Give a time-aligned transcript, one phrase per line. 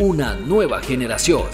[0.00, 1.44] Una nueva generación.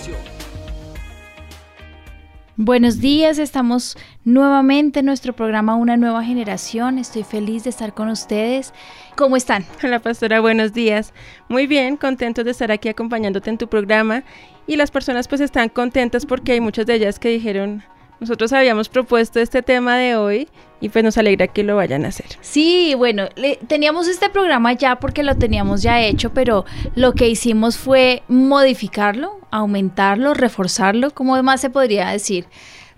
[2.57, 6.97] Buenos días, estamos nuevamente en nuestro programa Una nueva generación.
[6.97, 8.73] Estoy feliz de estar con ustedes.
[9.15, 9.67] ¿Cómo están?
[9.85, 11.13] Hola pastora, buenos días.
[11.51, 14.25] Muy bien, contentos de estar aquí acompañándote en tu programa
[14.67, 17.83] y las personas pues están contentas porque hay muchas de ellas que dijeron,
[18.21, 20.49] nosotros habíamos propuesto este tema de hoy
[20.81, 22.27] y pues nos alegra que lo vayan a hacer.
[22.41, 23.29] Sí, bueno,
[23.67, 26.65] teníamos este programa ya porque lo teníamos ya hecho, pero
[26.95, 32.47] lo que hicimos fue modificarlo, aumentarlo, reforzarlo, como más se podría decir.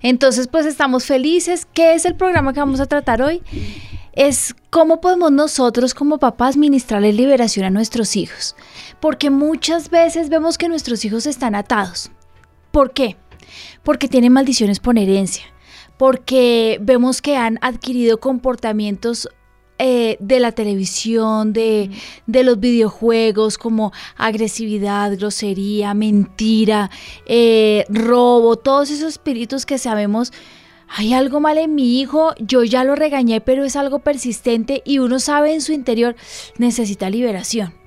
[0.03, 1.67] Entonces, pues estamos felices.
[1.73, 3.43] ¿Qué es el programa que vamos a tratar hoy?
[4.13, 8.57] Es cómo podemos nosotros como papás ministrarle liberación a nuestros hijos.
[9.01, 12.11] Porque muchas veces vemos que nuestros hijos están atados.
[12.73, 13.17] ¿Por qué?
[13.83, 15.45] Porque tienen maldiciones por herencia,
[15.97, 19.29] porque vemos que han adquirido comportamientos
[19.79, 21.91] eh, de la televisión, de,
[22.27, 26.89] los videojuegos, como agresividad, grosería, mentira,
[27.27, 30.33] eh, robo, todos esos espíritus que sabemos.
[30.95, 34.99] Hay algo mal en mi hijo, yo ya lo regañé, pero es algo persistente y
[34.99, 36.15] uno sabe en su interior,
[36.59, 37.82] necesita liberación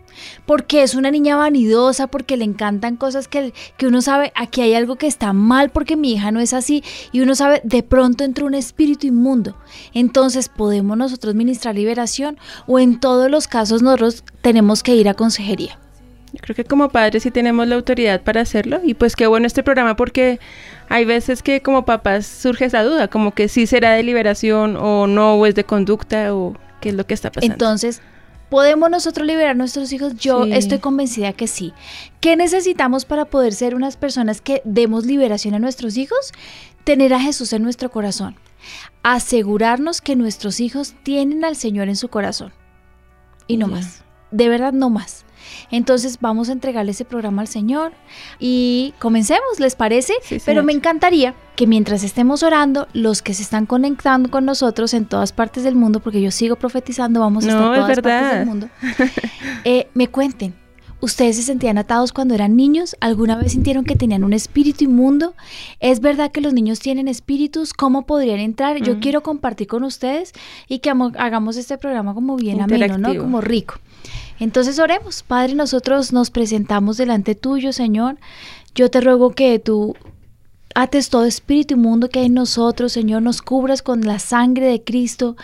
[0.46, 4.74] porque es una niña vanidosa, porque le encantan cosas que, que uno sabe, aquí hay
[4.74, 8.24] algo que está mal porque mi hija no es así y uno sabe, de pronto
[8.24, 9.56] entra un espíritu inmundo.
[9.94, 15.14] Entonces, ¿podemos nosotros ministrar liberación o en todos los casos nosotros tenemos que ir a
[15.14, 15.80] consejería?
[16.34, 19.48] Yo creo que como padres sí tenemos la autoridad para hacerlo y pues qué bueno
[19.48, 20.40] este programa porque
[20.90, 25.08] hay veces que como papás surge esa duda, como que sí será de liberación o
[25.08, 27.54] no, o es de conducta o qué es lo que está pasando.
[27.54, 28.02] Entonces,
[28.50, 30.16] ¿Podemos nosotros liberar a nuestros hijos?
[30.16, 31.74] Yo estoy convencida que sí.
[32.22, 36.32] ¿Qué necesitamos para poder ser unas personas que demos liberación a nuestros hijos?
[36.84, 38.36] Tener a Jesús en nuestro corazón.
[39.04, 42.54] Asegurarnos que nuestros hijos tienen al Señor en su corazón.
[43.48, 44.04] Y no más.
[44.32, 45.25] De verdad, no más.
[45.72, 47.94] Entonces vamos a entregarle ese programa al Señor
[48.40, 50.14] y comencemos, ¿les parece?
[50.46, 55.06] Pero me encantaría que mientras estemos orando, los que se están conectando con nosotros en
[55.06, 58.46] todas partes del mundo, porque yo sigo profetizando, vamos a estar en todas partes del
[58.46, 58.70] mundo,
[59.64, 60.54] eh, me cuenten.
[61.02, 62.96] ¿Ustedes se sentían atados cuando eran niños?
[63.00, 65.36] ¿Alguna vez sintieron que tenían un espíritu inmundo?
[65.80, 67.74] ¿Es verdad que los niños tienen espíritus?
[67.74, 68.82] ¿Cómo podrían entrar?
[68.82, 69.00] Yo mm.
[69.02, 70.32] quiero compartir con ustedes
[70.68, 73.16] y que hagamos este programa como bien ameno, ¿no?
[73.18, 73.76] Como rico.
[74.40, 78.18] Entonces oremos, Padre, nosotros nos presentamos delante tuyo, Señor.
[78.74, 79.96] Yo te ruego que tú
[80.74, 84.84] ates todo espíritu inmundo que hay en nosotros, Señor, nos cubras con la sangre de
[84.84, 85.38] Cristo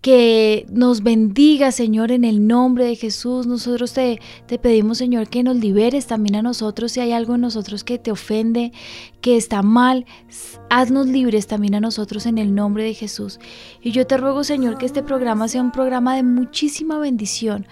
[0.00, 3.46] que nos bendiga, Señor, en el nombre de Jesús.
[3.46, 7.40] Nosotros te, te, pedimos, Señor, que nos liberes también a nosotros si hay algo en
[7.40, 8.72] nosotros que te ofende,
[9.20, 10.06] que está mal.
[10.70, 13.38] Haznos libres también a nosotros en el nombre de Jesús.
[13.80, 17.66] Y yo te ruego, Señor, que este programa sea un programa de muchísima bendición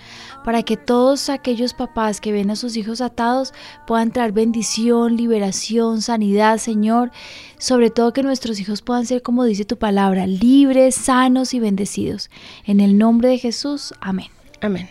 [0.44, 3.52] para que todos aquellos papás que ven a sus hijos atados
[3.86, 7.10] puedan traer bendición, liberación, sanidad, Señor.
[7.58, 12.30] Sobre todo que nuestros hijos puedan ser, como dice tu palabra, libres, sanos y bendecidos.
[12.64, 14.28] En el nombre de Jesús, amén.
[14.60, 14.88] Amén.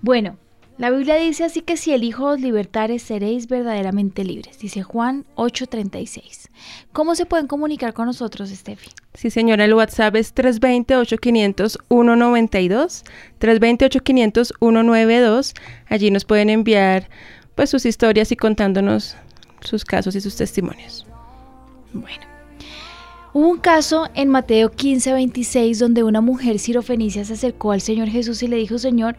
[0.00, 0.38] Bueno,
[0.78, 5.24] la Biblia dice así que si el Hijo os libertare seréis verdaderamente libres, dice Juan
[5.36, 6.48] 8:36.
[6.92, 8.90] ¿Cómo se pueden comunicar con nosotros, Steffi?
[9.14, 13.04] Sí, señora, el WhatsApp es 320-8500-192,
[13.40, 15.54] 320-8500-192.
[15.88, 17.08] Allí nos pueden enviar
[17.54, 19.16] pues sus historias y contándonos
[19.60, 21.06] sus casos y sus testimonios.
[21.92, 22.35] Bueno.
[23.36, 28.08] Hubo un caso en Mateo 15, 26 donde una mujer sirofenicia se acercó al Señor
[28.08, 29.16] Jesús y le dijo, Señor,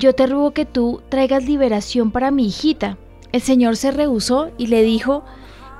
[0.00, 2.98] yo te ruego que tú traigas liberación para mi hijita.
[3.30, 5.22] El Señor se rehusó y le dijo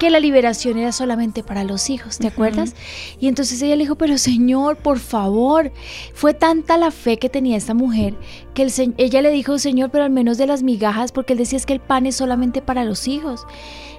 [0.00, 2.74] que la liberación era solamente para los hijos, ¿te acuerdas?
[3.20, 5.72] Y entonces ella le dijo, pero Señor, por favor,
[6.14, 8.14] fue tanta la fe que tenía esta mujer
[8.54, 8.66] que
[8.96, 11.74] ella le dijo, Señor, pero al menos de las migajas, porque él decía es que
[11.74, 13.46] el pan es solamente para los hijos.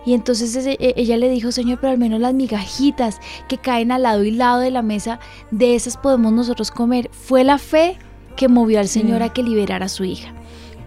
[0.04, 4.02] Y entonces e, ella le dijo, Señor, pero al menos las migajitas que caen al
[4.02, 5.20] lado y lado de la mesa,
[5.52, 7.12] de esas podemos nosotros comer.
[7.12, 8.00] Fue la fe
[8.36, 10.34] que movió al Señor a que liberara a su hija.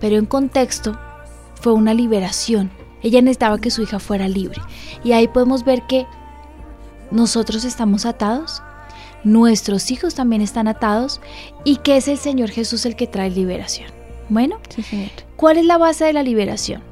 [0.00, 0.98] Pero en contexto
[1.60, 2.72] fue una liberación.
[3.04, 4.60] Ella necesitaba que su hija fuera libre.
[5.04, 6.06] Y ahí podemos ver que
[7.12, 8.62] nosotros estamos atados,
[9.22, 11.20] nuestros hijos también están atados
[11.64, 13.90] y que es el Señor Jesús el que trae liberación.
[14.28, 14.58] Bueno,
[15.36, 16.82] ¿cuál es la base de la liberación?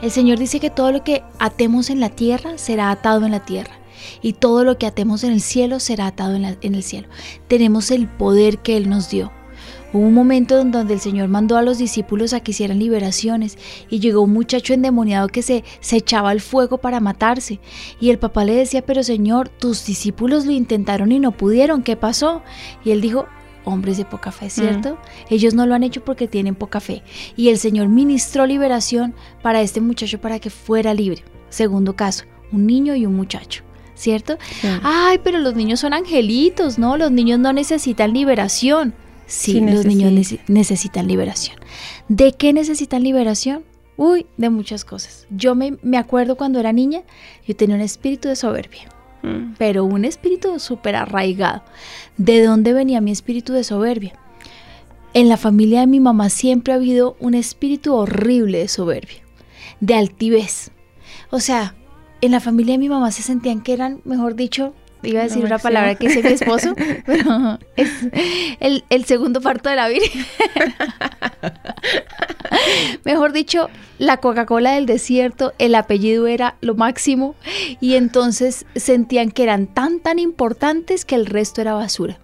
[0.00, 3.44] El Señor dice que todo lo que atemos en la tierra será atado en la
[3.44, 3.72] tierra
[4.22, 7.08] y todo lo que atemos en el cielo será atado en, el cielo.
[7.48, 9.32] Tenemos el poder que Él nos dio.
[9.92, 13.56] Hubo un momento donde el Señor mandó a los discípulos a que hicieran liberaciones
[13.88, 17.58] y llegó un muchacho endemoniado que se, se echaba al fuego para matarse.
[18.00, 21.96] Y el papá le decía, pero Señor, tus discípulos lo intentaron y no pudieron, ¿qué
[21.96, 22.42] pasó?
[22.84, 23.26] Y él dijo,
[23.64, 24.94] hombres de poca fe, ¿cierto?
[24.94, 25.34] Mm.
[25.34, 27.02] Ellos no lo han hecho porque tienen poca fe.
[27.36, 31.22] Y el Señor ministró liberación para este muchacho para que fuera libre.
[31.48, 33.62] Segundo caso, un niño y un muchacho.
[33.94, 34.38] ¿Cierto?
[34.84, 36.96] Ay, pero los niños son angelitos, ¿no?
[36.96, 38.94] Los niños no necesitan liberación.
[39.28, 41.56] Sí, los niños necesitan liberación.
[42.08, 43.62] ¿De qué necesitan liberación?
[43.96, 45.26] Uy, de muchas cosas.
[45.30, 47.02] Yo me, me acuerdo cuando era niña,
[47.46, 48.88] yo tenía un espíritu de soberbia.
[49.22, 49.54] Mm.
[49.58, 51.62] pero un espíritu súper arraigado.
[52.16, 54.14] ¿De dónde venía mi espíritu de soberbia?
[55.14, 59.22] En la familia de mi mamá siempre ha habido un espíritu horrible de soberbia,
[59.80, 60.70] de altivez.
[61.30, 61.74] O sea,
[62.20, 64.74] en la familia de mi mamá se sentían que eran, mejor dicho,
[65.10, 66.74] iba a decir una palabra que es mi esposo,
[67.06, 67.90] pero es
[68.60, 70.24] el, el segundo parto de la Virgen.
[73.04, 73.68] Mejor dicho,
[73.98, 77.34] la Coca-Cola del desierto, el apellido era lo máximo
[77.80, 82.18] y entonces sentían que eran tan tan importantes que el resto era basura.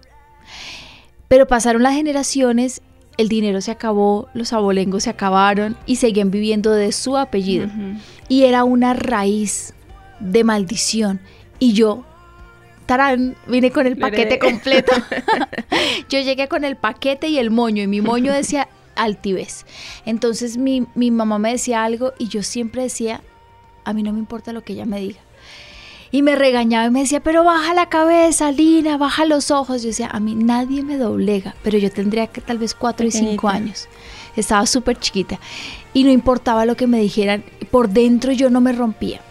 [1.27, 2.81] Pero pasaron las generaciones,
[3.17, 7.67] el dinero se acabó, los abolengos se acabaron y seguían viviendo de su apellido.
[8.27, 9.73] Y era una raíz
[10.19, 11.19] de maldición.
[11.59, 12.03] Y yo
[12.85, 14.91] tarán, vine con el paquete completo.
[16.09, 19.65] yo llegué con el paquete y el moño y mi moño decía altivez.
[20.05, 23.21] Entonces mi, mi mamá me decía algo y yo siempre decía,
[23.83, 25.19] a mí no me importa lo que ella me diga.
[26.11, 29.81] Y me regañaba y me decía, pero baja la cabeza, Lina, baja los ojos.
[29.81, 33.11] Yo decía, a mí nadie me doblega, pero yo tendría que tal vez cuatro y
[33.11, 33.89] cinco años.
[34.35, 35.39] Estaba súper chiquita.
[35.93, 39.21] Y no importaba lo que me dijeran, por dentro yo no me rompía.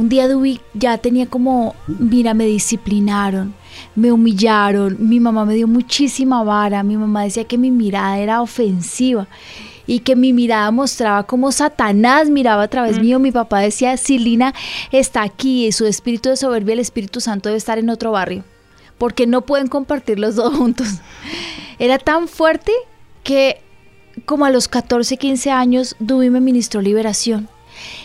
[0.00, 3.52] Un día Dubi ya tenía como, mira, me disciplinaron,
[3.94, 8.40] me humillaron, mi mamá me dio muchísima vara, mi mamá decía que mi mirada era
[8.40, 9.28] ofensiva
[9.86, 13.00] y que mi mirada mostraba como Satanás miraba a través mm.
[13.02, 13.18] mío.
[13.18, 14.54] Mi papá decía, Silina
[14.90, 18.42] está aquí y su espíritu de soberbia, el Espíritu Santo debe estar en otro barrio,
[18.96, 20.88] porque no pueden compartir los dos juntos.
[21.78, 22.72] Era tan fuerte
[23.22, 23.60] que
[24.24, 27.50] como a los 14, 15 años, Dubi me ministró liberación.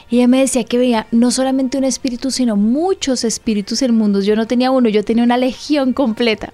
[0.10, 4.26] Y ella me decía que veía no solamente un espíritu, sino muchos espíritus en mundos.
[4.26, 6.54] Yo no tenía uno, yo tenía una legión completa.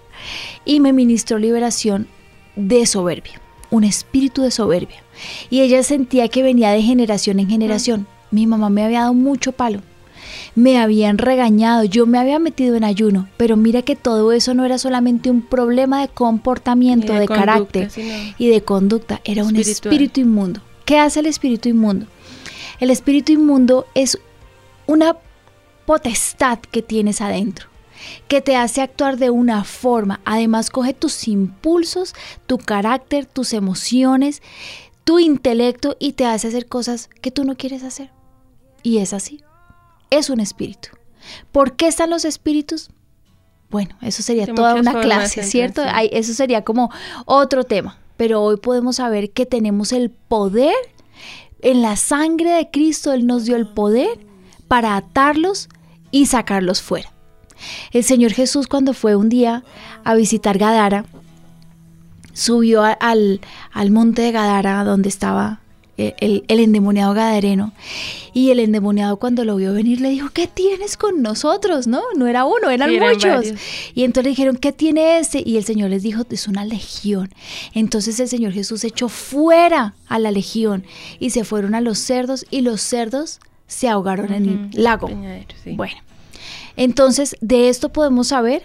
[0.66, 2.08] Y me ministró liberación
[2.56, 5.04] de soberbia, un espíritu de soberbia.
[5.50, 8.08] Y ella sentía que venía de generación en generación.
[8.32, 9.82] Mi mamá me había dado mucho palo.
[10.56, 14.66] Me habían regañado, yo me había metido en ayuno, pero mira que todo eso no
[14.66, 17.90] era solamente un problema de comportamiento, de, carácter
[18.38, 20.62] y de conducta, era un espíritu inmundo.
[20.86, 22.06] ¿Qué hace el espíritu inmundo?
[22.82, 24.18] El espíritu inmundo es
[24.88, 25.16] una
[25.86, 27.72] potestad que tienes adentro
[28.28, 30.22] que te hace actuar de una forma.
[30.26, 32.16] Además, coge tus impulsos,
[32.48, 34.42] tu carácter, tus emociones,
[35.04, 38.10] tu intelecto y te hace hacer cosas que tú no quieres hacer.
[38.82, 39.44] Y es así.
[40.10, 40.90] Es un espíritu.
[41.52, 42.90] ¿Por qué están los espíritus?
[43.70, 45.84] Bueno, eso sería toda una clase, ¿cierto?
[46.12, 46.90] eso sería como
[47.26, 48.00] otro tema.
[48.18, 50.74] Pero hoy podemos saber que tenemos el poder
[51.62, 54.20] en la sangre de Cristo Él nos dio el poder
[54.68, 55.70] para atarlos
[56.12, 57.12] y sacarlos fuera.
[57.92, 59.64] El Señor Jesús cuando fue un día
[60.04, 61.06] a visitar Gadara,
[62.34, 63.42] subió al,
[63.72, 65.61] al monte de Gadara donde estaba
[65.98, 67.74] el, endemoniado gadareno.
[68.34, 71.88] Y el endemoniado cuando lo vio venir le dijo, ¿qué tienes con nosotros?
[71.88, 73.54] No, no era uno, eran muchos.
[73.94, 75.44] Y entonces le dijeron, ¿qué tiene ese?
[75.46, 77.34] Y el Señor les dijo, es una legión.
[77.74, 80.86] Entonces el Señor Jesús echó fuera a la legión
[81.20, 85.10] y se fueron a los cerdos y los cerdos se ahogaron en el lago.
[85.76, 85.96] Bueno,
[86.76, 88.64] entonces de esto podemos saber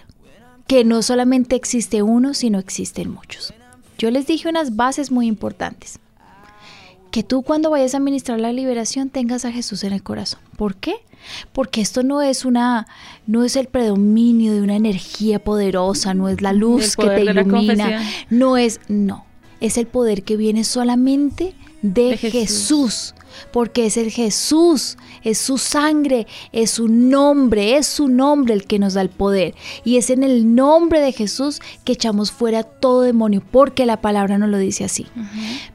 [0.66, 3.52] que no solamente existe uno, sino existen muchos.
[3.99, 6.00] Yo les dije unas bases muy importantes
[7.11, 10.41] que tú cuando vayas a administrar la liberación tengas a Jesús en el corazón.
[10.57, 10.97] ¿Por qué?
[11.53, 12.87] Porque esto no es una,
[13.27, 18.03] no es el predominio de una energía poderosa, no es la luz que te ilumina,
[18.31, 19.25] no es, no,
[19.61, 21.55] es el poder que viene solamente
[21.95, 23.14] de, Jesús
[23.52, 28.78] porque es el Jesús, es su sangre, es su nombre, es su nombre el que
[28.78, 29.55] nos da el poder.
[29.85, 34.38] Y es en el nombre de Jesús que echamos fuera todo demonio, porque la palabra
[34.38, 35.07] nos lo dice así.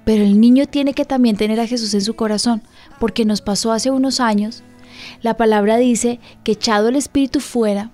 [0.03, 2.63] Pero el niño tiene que también tener a Jesús en su corazón,
[2.99, 4.63] porque nos pasó hace unos años.
[5.21, 7.91] La palabra dice que echado el espíritu fuera,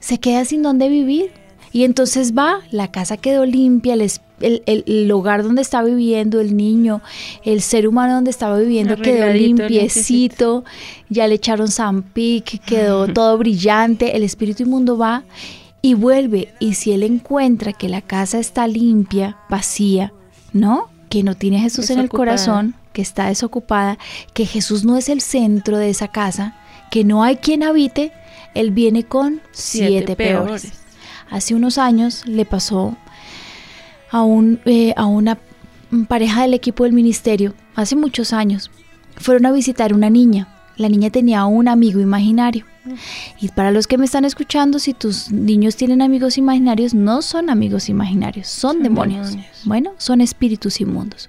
[0.00, 1.32] se queda sin dónde vivir.
[1.72, 7.02] Y entonces va, la casa quedó limpia, el, el, hogar donde estaba viviendo el niño,
[7.44, 10.64] el ser humano donde estaba viviendo quedó limpiecito,
[11.08, 15.24] ya le echaron zampic, quedó todo brillante, el espíritu inmundo va
[15.82, 16.54] y vuelve.
[16.58, 20.12] Y si él encuentra que la casa está limpia, vacía,
[20.52, 20.88] ¿no?
[21.08, 23.98] Que no tiene a Jesús en el corazón, que está desocupada,
[24.34, 26.56] que Jesús no es el centro de esa casa,
[26.90, 28.12] que no hay quien habite,
[28.54, 30.72] él viene con siete, peores.
[31.30, 32.96] Hace unos años le pasó
[34.10, 35.38] a, un, eh, a una
[36.08, 38.70] pareja del equipo del ministerio, hace muchos años.
[39.16, 40.48] Fueron a visitar una niña.
[40.76, 42.64] La niña tenía un amigo imaginario.
[43.40, 47.50] Y para los que me están escuchando, si tus niños tienen amigos imaginarios, no son
[47.50, 49.36] amigos imaginarios, son, demonios.
[49.64, 51.28] Bueno, son espíritus inmundos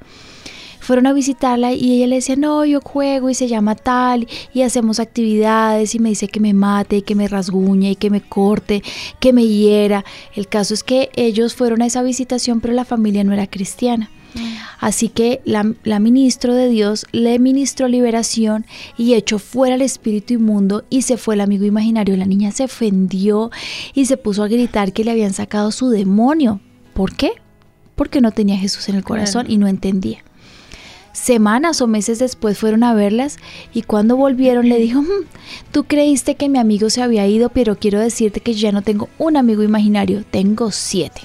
[0.89, 4.63] fueron a visitarla y ella le decía, no, yo juego y se llama tal y
[4.63, 8.81] hacemos actividades y me dice que me mate, que me rasguñe y que me corte,
[9.19, 10.03] que me hiera.
[10.35, 14.09] El caso es que ellos fueron a esa visitación pero la familia no era cristiana.
[14.33, 14.39] Mm.
[14.79, 18.65] Así que la, la, ministro de Dios le ministró liberación
[18.97, 22.17] y echó fuera el espíritu inmundo y se fue el amigo imaginario.
[22.17, 23.51] La niña se ofendió
[23.93, 26.61] y se puso a gritar que le habían sacado su demonio.
[26.95, 27.33] ¿Por qué?
[27.95, 30.23] Porque no tenía Jesús en el corazón y no entendía.
[31.13, 33.37] Semanas o meses después fueron a verlas
[33.73, 35.25] y cuando volvieron le dijo, mm,
[35.71, 39.09] tú creíste que mi amigo se había ido, pero quiero decirte que ya no tengo
[39.17, 41.21] un amigo imaginario, tengo siete.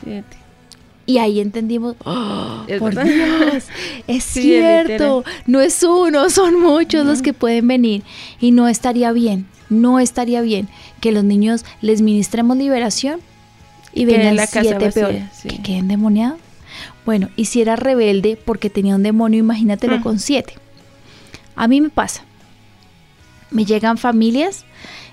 [1.07, 3.65] Y ahí entendimos, oh, por Dios,
[4.07, 8.03] es cierto, no es uno, son muchos los que pueden venir.
[8.41, 10.69] Y no estaría bien, no estaría bien
[11.01, 13.21] que los niños les ministremos liberación
[13.93, 16.39] y vengan siete peores, que queden demoniados.
[17.05, 20.03] Bueno, y si era rebelde porque tenía un demonio, imagínatelo mm.
[20.03, 20.55] con siete.
[21.57, 22.25] A mí me pasa.
[23.51, 24.65] Me llegan familias.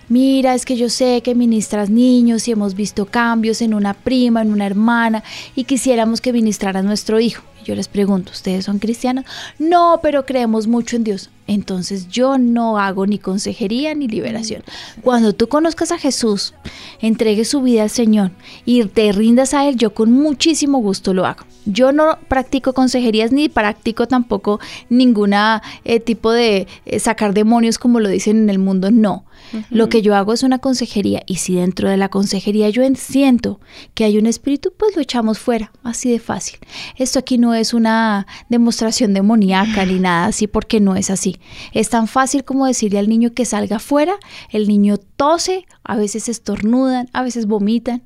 [0.09, 4.41] Mira, es que yo sé que ministras niños y hemos visto cambios en una prima,
[4.41, 5.23] en una hermana,
[5.55, 7.43] y quisiéramos que ministrara nuestro hijo.
[7.63, 9.25] Yo les pregunto, ¿ustedes son cristianos?
[9.59, 11.29] No, pero creemos mucho en Dios.
[11.47, 14.63] Entonces yo no hago ni consejería ni liberación.
[15.01, 16.53] Cuando tú conozcas a Jesús,
[17.01, 18.31] entregues su vida al Señor
[18.63, 21.43] y te rindas a Él, yo con muchísimo gusto lo hago.
[21.65, 27.99] Yo no practico consejerías ni practico tampoco ninguna eh, tipo de eh, sacar demonios como
[27.99, 29.25] lo dicen en el mundo, no.
[29.69, 33.59] Lo que yo hago es una consejería y si dentro de la consejería yo siento
[33.93, 36.59] que hay un espíritu, pues lo echamos fuera, así de fácil.
[36.95, 41.39] Esto aquí no es una demostración demoníaca ni nada así porque no es así.
[41.73, 44.15] Es tan fácil como decirle al niño que salga fuera,
[44.49, 48.03] el niño tose, a veces estornudan, a veces vomitan,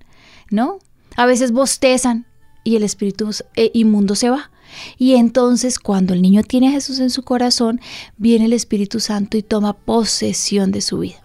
[0.49, 0.79] ¿no?
[1.15, 2.25] A veces bostezan
[2.63, 4.51] y el espíritu eh, inmundo se va.
[4.97, 7.79] Y entonces cuando el niño tiene a Jesús en su corazón,
[8.17, 11.23] viene el Espíritu Santo y toma posesión de su vida.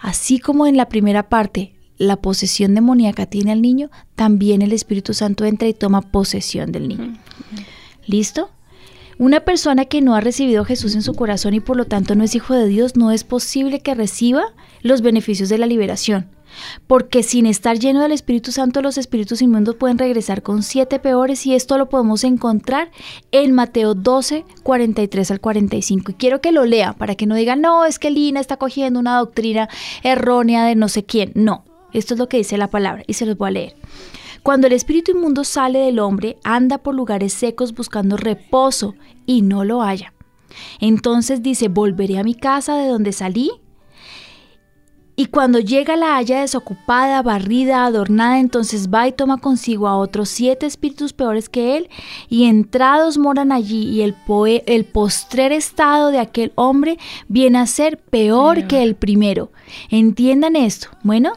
[0.00, 5.14] Así como en la primera parte la posesión demoníaca tiene al niño, también el Espíritu
[5.14, 7.18] Santo entra y toma posesión del niño.
[8.06, 8.50] ¿Listo?
[9.16, 12.14] Una persona que no ha recibido a Jesús en su corazón y por lo tanto
[12.14, 14.42] no es hijo de Dios, no es posible que reciba
[14.82, 16.28] los beneficios de la liberación.
[16.86, 21.46] Porque sin estar lleno del Espíritu Santo, los espíritus inmundos pueden regresar con siete peores
[21.46, 22.90] y esto lo podemos encontrar
[23.32, 26.12] en Mateo 12, 43 al 45.
[26.12, 29.00] Y quiero que lo lea para que no digan, no, es que Lina está cogiendo
[29.00, 29.68] una doctrina
[30.02, 31.32] errónea de no sé quién.
[31.34, 33.76] No, esto es lo que dice la palabra y se los voy a leer.
[34.42, 39.64] Cuando el espíritu inmundo sale del hombre, anda por lugares secos buscando reposo y no
[39.64, 40.12] lo halla.
[40.80, 43.50] Entonces dice, volveré a mi casa de donde salí
[45.16, 50.28] y cuando llega la haya desocupada, barrida, adornada, entonces va y toma consigo a otros
[50.28, 51.88] siete espíritus peores que él,
[52.28, 54.16] y entrados moran allí, y el,
[54.66, 56.98] el postrer estado de aquel hombre
[57.28, 59.52] viene a ser peor que el primero.
[59.88, 60.88] Entiendan esto.
[61.04, 61.34] Bueno,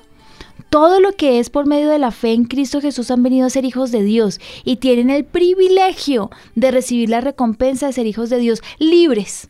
[0.70, 3.50] todo lo que es por medio de la fe en Cristo Jesús han venido a
[3.50, 8.30] ser hijos de Dios y tienen el privilegio de recibir la recompensa de ser hijos
[8.30, 9.50] de Dios libres,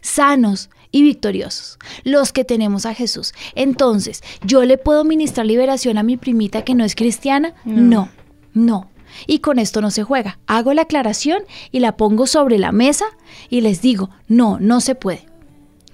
[0.00, 3.34] sanos, y victoriosos, los que tenemos a Jesús.
[3.54, 7.54] Entonces, ¿yo le puedo ministrar liberación a mi primita que no es cristiana?
[7.64, 8.08] No,
[8.54, 8.88] no.
[9.26, 10.38] Y con esto no se juega.
[10.46, 13.06] Hago la aclaración y la pongo sobre la mesa
[13.48, 15.26] y les digo, no, no se puede.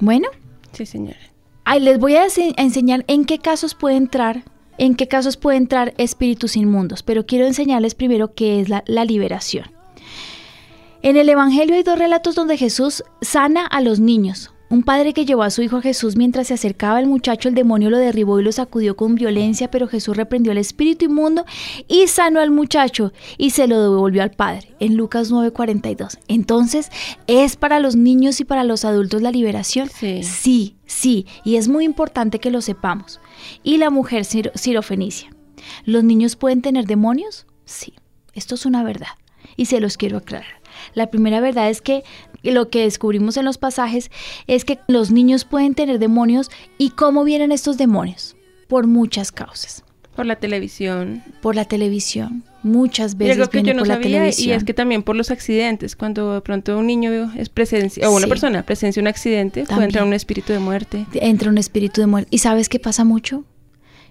[0.00, 0.28] Bueno.
[0.72, 1.18] Sí, señora.
[1.64, 2.26] Ahí les voy a,
[2.56, 4.44] enseñar en qué casos puede entrar,
[4.78, 9.74] en qué casos puede entrar espíritus inmundos, pero quiero enseñarles primero qué es la liberación.
[11.04, 15.24] En el Evangelio hay dos relatos donde Jesús sana a los niños, un padre que
[15.24, 18.40] llevó a su hijo a Jesús mientras se acercaba el muchacho, el demonio lo derribó
[18.40, 21.44] y lo sacudió con violencia, pero Jesús reprendió al espíritu inmundo
[21.86, 26.18] y sanó al muchacho y se lo devolvió al padre, en Lucas 9:42.
[26.28, 26.90] Entonces,
[27.28, 29.88] ¿es para los niños y para los adultos la liberación?
[29.88, 30.22] Sí.
[30.24, 33.20] sí, sí, y es muy importante que lo sepamos.
[33.62, 35.30] Y la mujer sirofenicia.
[35.84, 37.46] ¿Los niños pueden tener demonios?
[37.64, 37.94] Sí,
[38.34, 39.08] esto es una verdad
[39.56, 40.62] y se los quiero aclarar.
[40.94, 42.04] La primera verdad es que
[42.52, 44.10] lo que descubrimos en los pasajes
[44.46, 48.36] es que los niños pueden tener demonios y cómo vienen estos demonios
[48.68, 49.84] por muchas causas.
[50.16, 51.22] Por la televisión.
[51.42, 52.44] Por la televisión.
[52.62, 53.36] Muchas veces.
[53.36, 55.96] Y algo que yo no por la sabía y es que también por los accidentes,
[55.96, 58.28] cuando de pronto un niño es presencia, o una Sí.
[58.28, 59.88] persona presencia un accidente, puede También.
[59.88, 61.04] entrar un espíritu de muerte.
[61.14, 62.28] entra un espíritu de muerte.
[62.30, 63.44] ¿Y sabes qué pasa mucho?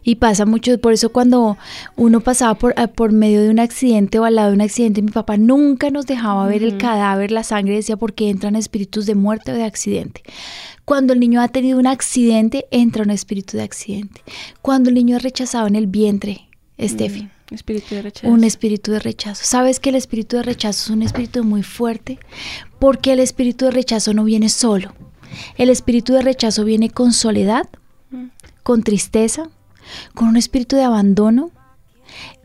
[0.03, 1.57] Y pasa mucho, por eso cuando
[1.95, 5.01] uno pasaba por, eh, por medio de un accidente o al lado de un accidente,
[5.01, 9.15] mi papá nunca nos dejaba ver el cadáver, la sangre, decía, porque entran espíritus de
[9.15, 10.21] muerte o de accidente.
[10.85, 14.21] Cuando el niño ha tenido un accidente, entra un espíritu de accidente.
[14.61, 16.49] Cuando el niño es rechazado en el vientre,
[16.81, 18.27] Steffi, Mm, espíritu de rechazo.
[18.27, 19.43] un espíritu de rechazo.
[19.45, 22.17] ¿Sabes que el espíritu de rechazo es un espíritu muy fuerte?
[22.79, 24.93] Porque el espíritu de rechazo no viene solo.
[25.57, 27.67] El espíritu de rechazo viene con soledad,
[28.11, 28.25] Mm.
[28.63, 29.49] con tristeza,
[30.13, 31.51] con un espíritu de abandono,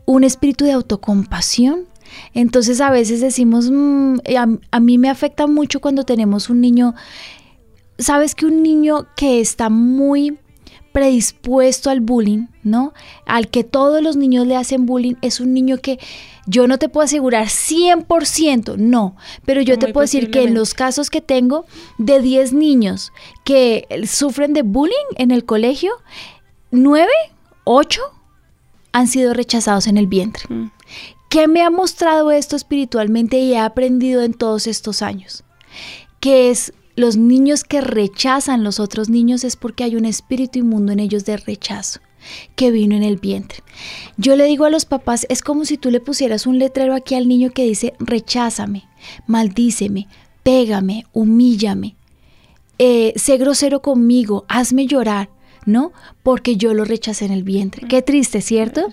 [0.05, 1.85] un espíritu de autocompasión.
[2.33, 6.95] Entonces a veces decimos, "Mm, a, a mí me afecta mucho cuando tenemos un niño,
[7.97, 10.39] sabes que un niño que está muy
[10.91, 12.93] predispuesto al bullying, ¿no?
[13.25, 15.99] Al que todos los niños le hacen bullying, es un niño que
[16.47, 19.15] yo no te puedo asegurar 100%, no,
[19.45, 21.65] pero yo te puedo decir que en los casos que tengo
[21.99, 23.11] de 10 niños
[23.43, 25.91] que sufren de bullying en el colegio,
[26.71, 27.09] 9,
[27.63, 28.01] 8
[28.91, 30.43] han sido rechazados en el vientre.
[30.49, 30.71] Mm.
[31.29, 35.43] ¿Qué me ha mostrado esto espiritualmente y he aprendido en todos estos años?
[36.19, 40.91] Que es los niños que rechazan los otros niños es porque hay un espíritu inmundo
[40.91, 42.01] en ellos de rechazo
[42.55, 43.63] que vino en el vientre.
[44.17, 47.15] Yo le digo a los papás, es como si tú le pusieras un letrero aquí
[47.15, 48.87] al niño que dice, recházame,
[49.27, 50.07] maldíceme,
[50.43, 51.95] pégame, humíllame,
[52.77, 55.29] eh, sé grosero conmigo, hazme llorar,
[55.69, 55.91] ¿no?
[56.23, 57.87] Porque yo lo rechacé en el vientre.
[57.87, 58.89] Qué triste, ¿cierto?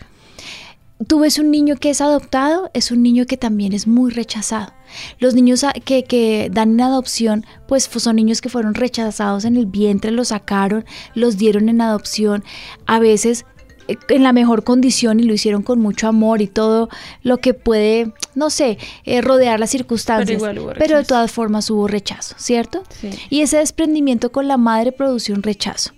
[1.07, 4.73] Tú ves un niño que es adoptado, es un niño que también es muy rechazado.
[5.19, 9.67] Los niños que, que dan en adopción, pues son niños que fueron rechazados en el
[9.67, 12.45] vientre, los sacaron, los dieron en adopción,
[12.87, 13.45] a veces
[13.89, 16.89] eh, en la mejor condición y lo hicieron con mucho amor y todo
[17.23, 20.39] lo que puede, no sé, eh, rodear las circunstancias.
[20.39, 22.83] igual hubo Pero de todas formas hubo rechazo, ¿cierto?
[23.01, 23.11] Sí.
[23.31, 25.93] Y ese desprendimiento con la madre produce un rechazo.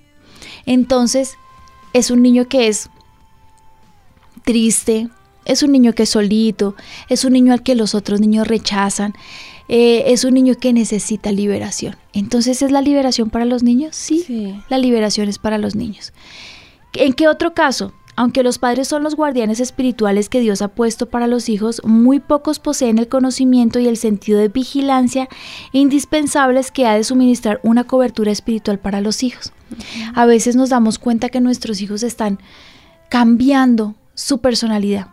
[0.68, 1.38] Entonces,
[1.94, 2.90] es un niño que es
[4.44, 5.08] triste,
[5.46, 6.74] es un niño que es solito,
[7.08, 9.14] es un niño al que los otros niños rechazan,
[9.68, 11.96] eh, es un niño que necesita liberación.
[12.12, 13.96] Entonces, ¿es la liberación para los niños?
[13.96, 14.54] Sí, Sí.
[14.68, 16.12] la liberación es para los niños.
[16.92, 17.92] ¿En qué otro caso?
[18.18, 22.18] Aunque los padres son los guardianes espirituales que Dios ha puesto para los hijos, muy
[22.18, 25.28] pocos poseen el conocimiento y el sentido de vigilancia
[25.70, 29.52] indispensables que ha de suministrar una cobertura espiritual para los hijos.
[30.16, 32.40] A veces nos damos cuenta que nuestros hijos están
[33.08, 35.06] cambiando su personalidad.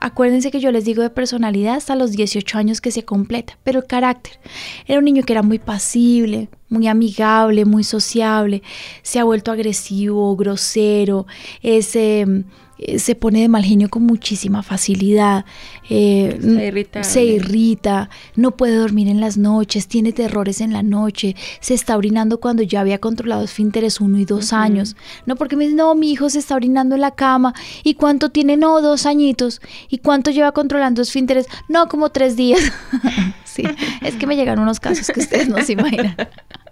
[0.00, 3.80] Acuérdense que yo les digo de personalidad hasta los 18 años que se completa, pero
[3.80, 4.40] el carácter.
[4.86, 8.62] Era un niño que era muy pasible, muy amigable, muy sociable,
[9.02, 11.26] se ha vuelto agresivo, grosero,
[11.60, 12.44] es, eh,
[12.82, 15.44] eh, se pone de mal genio con muchísima facilidad,
[15.90, 17.08] eh, Está irritable.
[17.08, 21.96] se irrita, no puede dormir en las noches, tiene terrores en la noche, se está
[21.96, 24.96] orinando cuando ya había controlado esfínteres uno y dos años.
[25.26, 27.54] No, porque me dicen, no, mi hijo se está orinando en la cama.
[27.84, 28.56] ¿Y cuánto tiene?
[28.56, 29.60] No, dos añitos.
[29.88, 31.46] ¿Y cuánto lleva controlando esfínteres?
[31.68, 32.60] No, como tres días.
[33.44, 33.64] sí,
[34.00, 36.16] es que me llegaron unos casos que ustedes no se imaginan.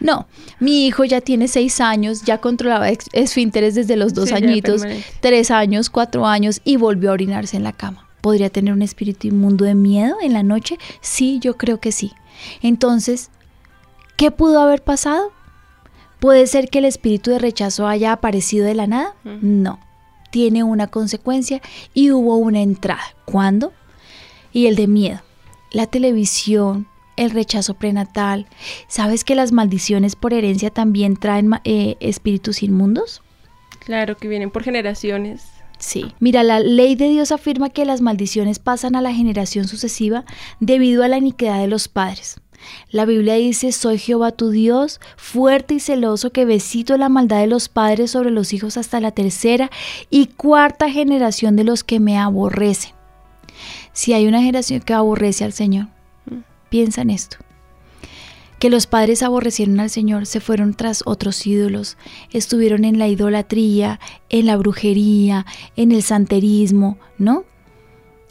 [0.00, 0.26] No,
[0.60, 4.82] mi hijo ya tiene seis años, ya controlaba esfínteres desde los dos Sí, añitos,
[5.20, 8.06] tres años, cuatro años y volvió a orinarse en la cama.
[8.20, 10.78] ¿Podría tener un espíritu inmundo de miedo en la noche?
[11.00, 12.12] Sí, yo creo que sí.
[12.62, 13.30] Entonces,
[14.16, 15.32] ¿qué pudo haber pasado?
[16.18, 19.14] ¿Puede ser que el espíritu de rechazo haya aparecido de la nada?
[19.24, 19.80] No.
[20.30, 21.60] Tiene una consecuencia
[21.94, 23.02] y hubo una entrada.
[23.24, 23.72] ¿Cuándo?
[24.52, 25.20] Y el de miedo.
[25.72, 28.46] La televisión, el rechazo prenatal.
[28.88, 33.22] ¿Sabes que las maldiciones por herencia también traen eh, espíritus inmundos?
[33.84, 35.46] Claro, que vienen por generaciones.
[35.78, 36.12] Sí.
[36.20, 40.24] Mira, la ley de Dios afirma que las maldiciones pasan a la generación sucesiva
[40.60, 42.40] debido a la iniquidad de los padres.
[42.90, 47.46] La Biblia dice, soy Jehová tu Dios, fuerte y celoso, que besito la maldad de
[47.46, 49.70] los padres sobre los hijos hasta la tercera
[50.10, 52.92] y cuarta generación de los que me aborrecen.
[53.92, 55.88] Si hay una generación que aborrece al Señor,
[56.70, 57.36] piensa en esto.
[58.58, 61.96] Que los padres aborrecieron al Señor, se fueron tras otros ídolos,
[62.30, 67.44] estuvieron en la idolatría, en la brujería, en el santerismo, ¿no?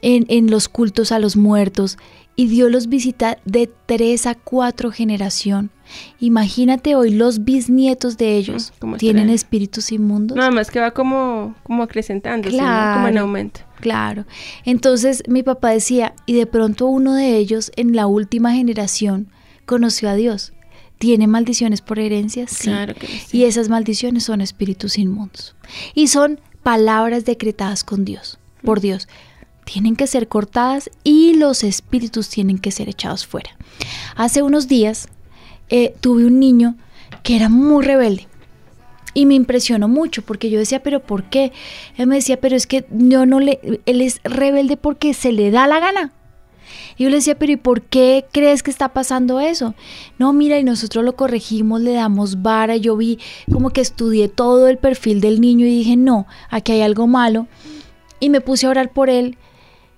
[0.02, 1.97] En, en los cultos a los muertos.
[2.36, 5.71] Y Dios los visita de tres a cuatro generación.
[6.19, 10.38] Imagínate hoy los bisnietos de ellos Mm, ¿cómo tienen espíritus inmundos.
[10.38, 12.93] Nada más que va como, como acrecentándose, ¿no?
[12.93, 13.62] como en aumento.
[13.80, 14.25] Claro.
[14.65, 19.30] Entonces mi papá decía, y de pronto uno de ellos en la última generación
[19.65, 20.54] conoció a Dios.
[20.97, 22.45] ¿Tiene maldiciones por herencia?
[22.47, 22.63] Sí.
[22.63, 23.38] Claro que sí.
[23.38, 25.56] Y esas maldiciones son espíritus inmundos.
[25.93, 29.08] Y son palabras decretadas con Dios, por Dios.
[29.63, 33.52] Tienen que ser cortadas y los espíritus tienen que ser echados fuera.
[34.15, 35.08] Hace unos días
[35.69, 36.75] eh, tuve un niño
[37.23, 38.27] que era muy rebelde.
[39.13, 41.51] Y me impresionó mucho porque yo decía, pero ¿por qué?
[41.97, 45.51] Él me decía, pero es que yo no le, él es rebelde porque se le
[45.51, 46.13] da la gana.
[46.97, 49.73] Y yo le decía, pero ¿y por qué crees que está pasando eso?
[50.19, 52.77] No, mira, y nosotros lo corregimos, le damos vara.
[52.77, 53.19] Yo vi
[53.51, 57.47] como que estudié todo el perfil del niño y dije, no, aquí hay algo malo.
[58.19, 59.38] Y me puse a orar por él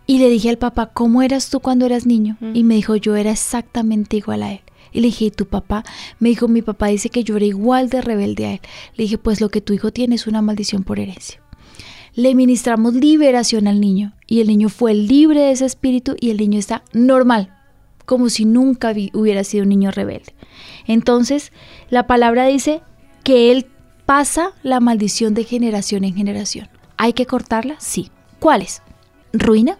[0.06, 2.38] y le dije al papá, ¿cómo eras tú cuando eras niño?
[2.54, 4.62] Y me dijo, yo era exactamente igual a él.
[4.92, 5.84] Y le dije, ¿y tu papá?
[6.20, 8.62] Me dijo, mi papá dice que yo era igual de rebelde a él.
[8.96, 11.42] Le dije, pues lo que tu hijo tiene es una maldición por herencia.
[12.14, 16.38] Le ministramos liberación al niño y el niño fue libre de ese espíritu y el
[16.38, 17.54] niño está normal,
[18.06, 20.34] como si nunca hubiera sido un niño rebelde.
[20.88, 21.54] Entonces,
[21.90, 22.82] la palabra dice
[23.24, 23.68] que él
[24.06, 26.68] pasa la maldición de generación en generación.
[26.98, 27.78] ¿Hay que cortarla?
[27.80, 28.12] Sí.
[28.40, 28.82] ¿Cuáles?
[29.32, 29.78] ¿Ruina?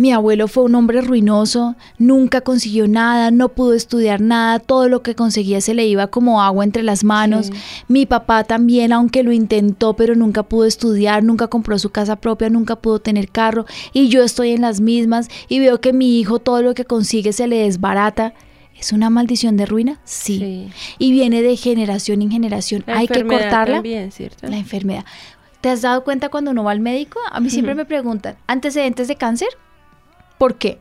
[0.00, 5.02] Mi abuelo fue un hombre ruinoso, nunca consiguió nada, no pudo estudiar nada, todo lo
[5.02, 7.48] que conseguía se le iba como agua entre las manos.
[7.48, 7.52] Sí.
[7.86, 12.48] Mi papá también, aunque lo intentó, pero nunca pudo estudiar, nunca compró su casa propia,
[12.48, 13.66] nunca pudo tener carro.
[13.92, 17.34] Y yo estoy en las mismas y veo que mi hijo todo lo que consigue
[17.34, 18.32] se le desbarata.
[18.74, 20.00] ¿Es una maldición de ruina?
[20.04, 20.38] Sí.
[20.38, 20.68] Sí.
[20.98, 22.84] Y viene de generación en generación.
[22.86, 23.76] La Hay que cortarla.
[23.76, 24.46] También, ¿cierto?
[24.46, 25.04] La enfermedad.
[25.60, 27.20] ¿Te has dado cuenta cuando uno va al médico?
[27.30, 29.48] A mí siempre me preguntan, ¿antecedentes de cáncer?
[30.40, 30.78] ¿Por qué?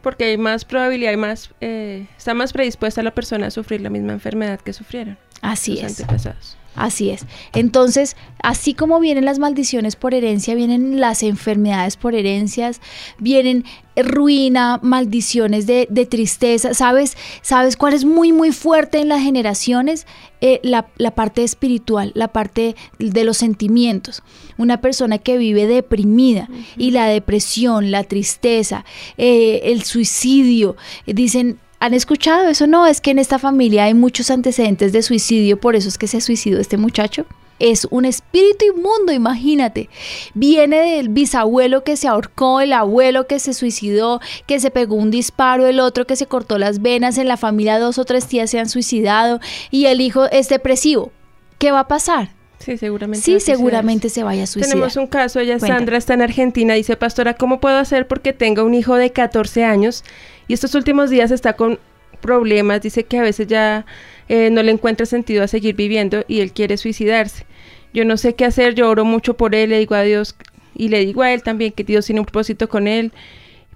[0.00, 3.90] Porque hay más probabilidad, hay más, eh, está más predispuesta la persona a sufrir la
[3.90, 6.00] misma enfermedad que sufrieron Así sus es.
[6.00, 6.55] antepasados.
[6.76, 7.24] Así es.
[7.54, 12.80] Entonces, así como vienen las maldiciones por herencia, vienen las enfermedades por herencias,
[13.18, 13.64] vienen
[13.96, 16.74] ruina, maldiciones de, de tristeza.
[16.74, 17.16] ¿Sabes?
[17.40, 20.06] ¿Sabes cuál es muy, muy fuerte en las generaciones?
[20.42, 24.22] Eh, la, la parte espiritual, la parte de los sentimientos.
[24.58, 28.84] Una persona que vive deprimida y la depresión, la tristeza,
[29.16, 32.66] eh, el suicidio, dicen, ¿Han escuchado eso?
[32.66, 36.06] No, es que en esta familia hay muchos antecedentes de suicidio, por eso es que
[36.06, 37.26] se suicidó este muchacho.
[37.58, 39.88] Es un espíritu inmundo, imagínate.
[40.34, 45.10] Viene del bisabuelo que se ahorcó, el abuelo que se suicidó, que se pegó un
[45.10, 48.50] disparo, el otro que se cortó las venas, en la familia dos o tres tías
[48.50, 51.12] se han suicidado y el hijo es depresivo.
[51.58, 52.35] ¿Qué va a pasar?
[52.58, 53.24] Sí, seguramente.
[53.24, 54.74] Sí, seguramente se vaya a suicidar.
[54.74, 55.78] Tenemos un caso, ella Cuéntame.
[55.78, 59.64] Sandra está en Argentina, dice, pastora, ¿cómo puedo hacer porque tengo un hijo de 14
[59.64, 60.04] años
[60.48, 61.78] y estos últimos días está con
[62.20, 63.86] problemas, dice que a veces ya
[64.28, 67.46] eh, no le encuentra sentido a seguir viviendo y él quiere suicidarse.
[67.94, 70.34] Yo no sé qué hacer, yo oro mucho por él, le digo a Dios
[70.74, 73.12] y le digo a él también que Dios tiene un propósito con él,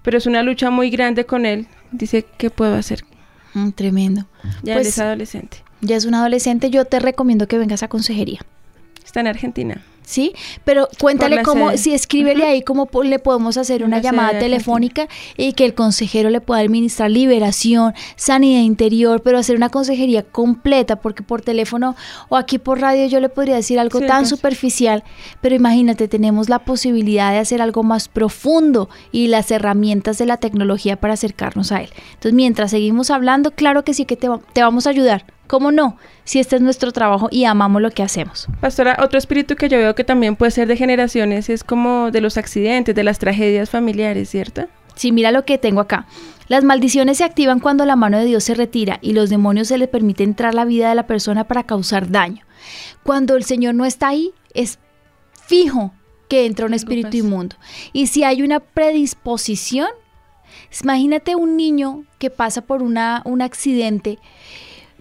[0.03, 1.67] pero es una lucha muy grande con él.
[1.91, 3.03] Dice, ¿qué puedo hacer?
[3.53, 4.25] Mm, tremendo.
[4.63, 5.57] Ya Pues- él es adolescente.
[5.81, 8.41] Ya es un adolescente, yo te recomiendo que vengas a consejería.
[9.03, 9.83] Está en Argentina.
[10.03, 10.33] ¿Sí?
[10.65, 15.53] Pero cuéntale cómo, si escríbele ahí cómo le podemos hacer una la llamada telefónica y
[15.53, 21.23] que el consejero le pueda administrar liberación, sanidad interior, pero hacer una consejería completa, porque
[21.23, 21.95] por teléfono
[22.27, 24.29] o aquí por radio yo le podría decir algo Sí, tan pues.
[24.29, 25.03] superficial,
[25.39, 30.37] pero imagínate, tenemos la posibilidad de hacer algo más profundo y las herramientas de la
[30.37, 31.89] tecnología para acercarnos a él.
[32.09, 35.25] Entonces, mientras seguimos hablando, claro que sí que te, va- te vamos a ayudar.
[35.51, 35.97] ¿Cómo no?
[36.23, 38.47] Si este es nuestro trabajo y amamos lo que hacemos.
[38.61, 42.21] Pastora, otro espíritu que yo veo que también puede ser de generaciones es como de
[42.21, 44.69] los accidentes, de las tragedias familiares, ¿cierto?
[44.95, 46.07] Sí, mira lo que tengo acá.
[46.47, 49.77] Las maldiciones se activan cuando la mano de Dios se retira y los demonios se
[49.77, 52.45] les permite entrar a la vida de la persona para causar daño.
[53.03, 54.79] Cuando el Señor no está ahí, es
[55.33, 55.91] fijo
[56.29, 57.57] que entra un espíritu inmundo.
[57.91, 59.89] Y si hay una predisposición,
[60.81, 64.17] imagínate un niño que pasa por una, un accidente.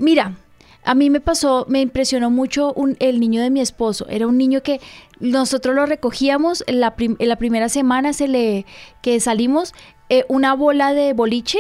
[0.01, 0.35] Mira,
[0.83, 4.07] a mí me pasó, me impresionó mucho un- el niño de mi esposo.
[4.09, 4.81] Era un niño que
[5.21, 8.65] nosotros lo recogíamos en la, prim- en la primera semana se le,
[9.03, 9.75] que salimos,
[10.09, 11.59] eh, una bola de boliche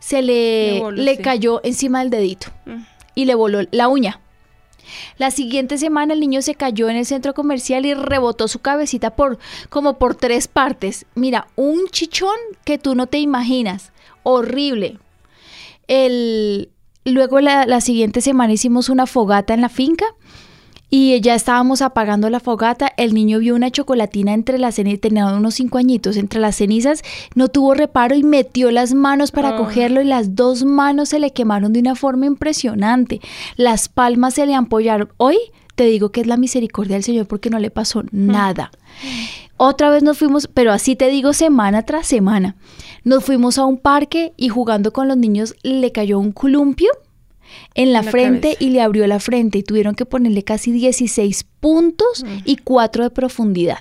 [0.00, 1.22] se le, le sí.
[1.22, 2.84] cayó encima del dedito Mm.
[3.14, 4.18] y le voló la uña.
[5.18, 9.10] La siguiente semana el niño se cayó en el centro comercial y rebotó su cabecita
[9.14, 9.38] por
[9.68, 11.04] como por tres partes.
[11.14, 12.34] Mira, un chichón
[12.64, 13.92] que tú no te imaginas.
[14.24, 14.98] Horrible.
[15.86, 16.70] El,
[17.04, 20.04] luego la, la siguiente semana hicimos una fogata en la finca
[20.94, 25.26] y ya estábamos apagando la fogata, el niño vio una chocolatina entre las cenizas, tenía
[25.26, 27.02] unos cinco añitos, entre las cenizas,
[27.34, 29.56] no tuvo reparo y metió las manos para Ah.
[29.56, 33.22] cogerlo y las dos manos se le quemaron de una forma impresionante,
[33.56, 35.08] las palmas se le ampollaron.
[35.16, 35.38] Hoy
[35.76, 38.70] te digo que es la misericordia del Señor porque no le pasó nada.
[39.56, 42.56] Otra vez nos fuimos, pero así te digo semana tras semana,
[43.04, 46.90] nos fuimos a un parque y jugando con los niños le cayó un columpio
[47.74, 48.64] en la, En la frente cabeza.
[48.64, 53.10] y le abrió la frente y tuvieron que ponerle casi 16 puntos y 4 de
[53.10, 53.78] profundidad.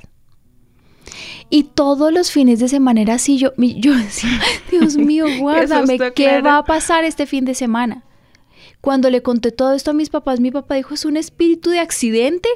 [1.50, 4.30] Y todos los fines de semana era así, yo, decía,
[4.72, 6.44] Dios mío, guárdame, ¿qué claro.
[6.44, 8.04] va a pasar este fin de semana?
[8.80, 11.80] Cuando le conté todo esto a mis papás, mi papá dijo, es un espíritu de
[11.80, 12.50] accidente.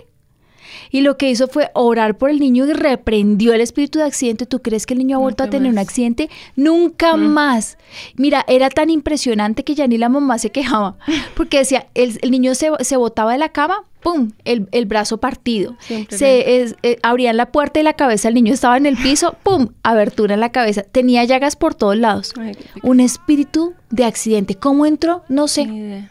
[0.92, 4.46] Y lo que hizo fue orar por el niño y reprendió el espíritu de accidente.
[4.46, 6.30] ¿Tú crees que el niño ha vuelto a tener un accidente?
[6.56, 7.78] Nunca más.
[8.16, 10.98] Mira, era tan impresionante que ya ni la mamá se quejaba.
[11.36, 14.32] Porque decía, el, el niño se, se botaba de la cama, ¡pum!
[14.46, 15.76] El, el brazo partido.
[15.80, 18.98] Siempre Se es- eh, abrían la puerta y la cabeza, el niño estaba en el
[18.98, 19.70] piso, ¡pum!
[19.84, 20.84] Abertura en la cabeza.
[20.84, 22.34] Tenía llagas por todos lados.
[22.40, 22.54] Ay.
[22.84, 24.56] Un espíritu de accidente.
[24.56, 25.24] ¿Cómo entró?
[25.30, 26.08] No sé.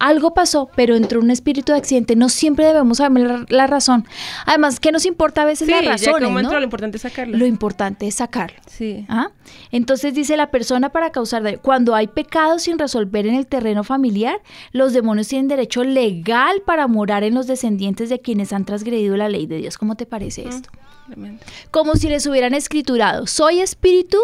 [0.00, 2.16] Algo pasó, pero entró un espíritu de accidente.
[2.16, 4.06] No siempre debemos saber la, razón.
[4.46, 6.40] Además, ¿qué nos importa a veces Sí, las ya no?
[6.40, 7.36] lo importante es sacarlo.
[7.36, 8.58] Lo importante es sacarlo.
[8.66, 9.04] Sí.
[9.08, 9.30] ¿ah?
[9.70, 11.58] Entonces dice la persona para causar daño.
[11.60, 14.40] Cuando hay pecados sin resolver en el terreno familiar,
[14.72, 19.28] los demonios tienen derecho legal para morar en los descendientes de quienes han transgredido la
[19.28, 19.76] ley de Dios.
[19.78, 20.70] ¿Cómo te parece esto?
[21.06, 21.44] Tremendo.
[21.70, 24.18] como si les hubieran escriturado, soy espíritu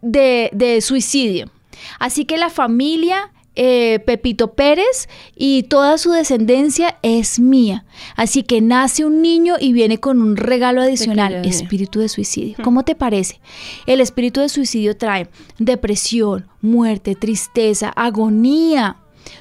[0.00, 1.50] de, de suicidio.
[1.98, 7.84] Así que la familia, eh, Pepito Pérez y toda su descendencia es mía.
[8.16, 12.56] Así que nace un niño y viene con un regalo adicional, espíritu de suicidio.
[12.64, 13.40] ¿Cómo te parece?
[13.86, 18.96] El espíritu de suicidio trae depresión, muerte, tristeza, agonía,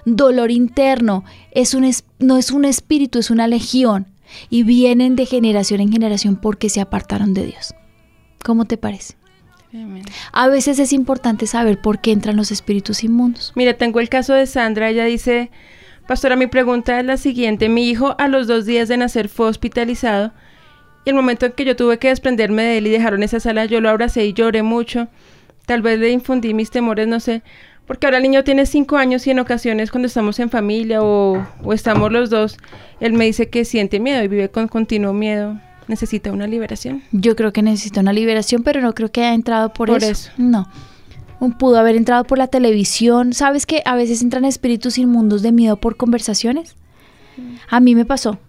[0.05, 1.23] dolor interno.
[1.51, 4.07] Es un es- no es un espíritu, es una legión.
[4.49, 7.73] Y vienen de generación en generación porque se apartaron de Dios.
[8.45, 9.15] ¿Cómo te parece?
[10.31, 13.53] A veces es importante saber por qué entran los espíritus inmundos.
[13.55, 14.89] Mira, tengo el caso de Sandra.
[14.89, 15.49] Ella dice,
[16.07, 17.69] pastora, mi pregunta es la siguiente.
[17.69, 20.33] Mi hijo a los dos días de nacer fue hospitalizado
[21.03, 23.65] y el momento en que yo tuve que desprenderme de él y dejaron esa sala,
[23.65, 25.07] yo lo abracé y lloré mucho.
[25.65, 27.41] Tal vez le infundí mis temores, no sé.
[27.87, 31.45] Porque ahora el niño tiene cinco años y en ocasiones cuando estamos en familia o,
[31.63, 32.57] o estamos los dos,
[32.99, 35.59] él me dice que siente miedo y vive con continuo miedo.
[35.91, 37.03] Necesita una liberación.
[37.11, 40.11] Yo creo que necesita una liberación, pero no creo que haya entrado por, Por eso.
[40.11, 40.31] eso.
[40.37, 40.69] No.
[41.59, 43.33] Pudo haber entrado por la televisión.
[43.33, 46.77] ¿Sabes que a veces entran espíritus inmundos de miedo por conversaciones?
[47.69, 48.39] A mí me pasó.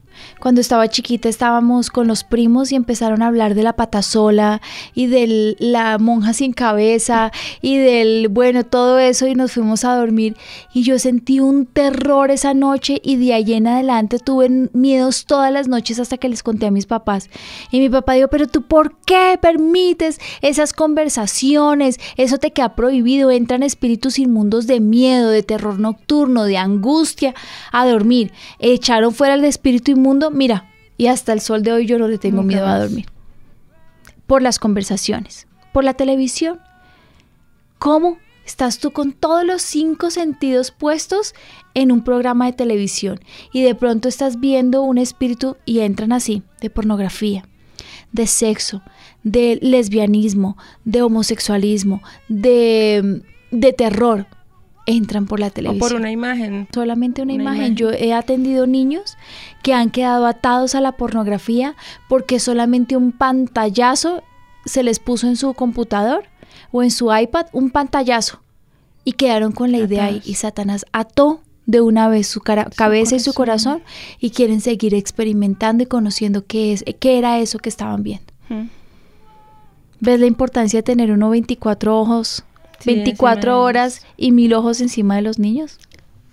[0.42, 4.61] Cuando estaba chiquita estábamos con los primos y empezaron a hablar de la patasola
[4.92, 9.94] y de la monja sin cabeza y del, bueno, todo eso y nos fuimos a
[9.94, 10.37] dormir
[10.74, 15.52] y yo sentí un terror esa noche y de ahí en adelante tuve miedos todas
[15.52, 17.31] las noches hasta que les conté a mis papás.
[17.70, 22.00] Y mi papá dijo, pero tú ¿por qué permites esas conversaciones?
[22.16, 27.33] Eso te queda prohibido, entran espíritus inmundos de miedo, de terror nocturno, de angustia
[27.70, 28.33] a dormir.
[28.59, 32.18] Echaron fuera el espíritu inmundo, mira, y hasta el sol de hoy yo no le
[32.18, 33.07] tengo Nunca miedo a dormir.
[34.27, 36.61] Por las conversaciones, por la televisión.
[37.79, 38.18] ¿Cómo?
[38.45, 41.35] Estás tú con todos los cinco sentidos puestos
[41.75, 43.21] en un programa de televisión
[43.53, 47.49] y de pronto estás viendo un espíritu y entran así, de pornografía,
[48.11, 48.83] de sexo,
[49.23, 54.27] de lesbianismo, de homosexualismo, de, de terror.
[54.85, 56.66] Entran por la O televisión por una imagen.
[56.75, 57.59] solamente una, Una imagen.
[57.61, 57.77] imagen.
[57.77, 59.16] Yo he atendido niños
[59.62, 61.77] que han quedado atados a la pornografía
[62.09, 64.23] porque solamente un pantallazo
[64.64, 66.25] se les puso en su computador
[66.73, 68.40] o en su iPad, un pantallazo,
[69.05, 70.21] y quedaron con la idea ahí.
[70.25, 73.75] Y Satanás ató de una vez su cara- cabeza y su corazón.
[73.81, 78.25] corazón y quieren seguir experimentando y conociendo qué, es, qué era eso que estaban viendo.
[78.49, 78.66] Mm.
[80.01, 82.45] ¿Ves la importancia de tener uno 24 ojos,
[82.83, 85.79] Sí, encima 24 de horas y mil ojos encima de los niños?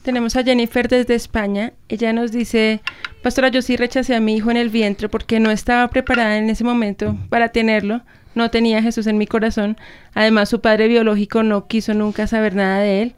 [0.02, 1.74] Tenemos a Jennifer desde España.
[1.90, 2.82] Ella nos dice,
[3.22, 6.50] pastora, yo sí rechacé a mi hijo en el vientre porque no estaba preparada en
[6.50, 8.02] ese momento para tenerlo.
[8.34, 9.78] No tenía a Jesús en mi corazón.
[10.14, 13.16] Además, su padre biológico no quiso nunca saber nada de él.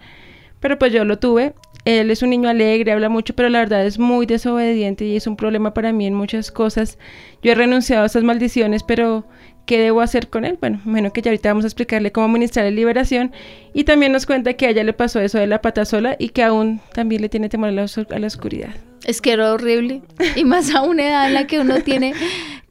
[0.60, 1.54] Pero pues yo lo tuve.
[1.86, 5.26] Él es un niño alegre, habla mucho, pero la verdad es muy desobediente y es
[5.26, 7.00] un problema para mí en muchas cosas.
[7.41, 9.26] Yo he renunciado a esas maldiciones, pero
[9.71, 10.57] ¿qué debo hacer con él?
[10.60, 13.31] Bueno, bueno que ya ahorita vamos a explicarle cómo ministrar la liberación
[13.73, 16.27] y también nos cuenta que a ella le pasó eso de la pata sola y
[16.27, 18.71] que aún también le tiene temor a la, oscuridad.
[19.05, 20.01] Es que era horrible.
[20.36, 22.13] Y más a una edad en la que uno tiene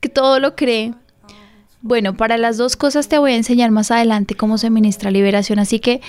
[0.00, 0.92] que todo lo cree.
[1.80, 5.58] Bueno, para las dos cosas te voy a enseñar más adelante cómo se ministra liberación.
[5.58, 6.02] Así que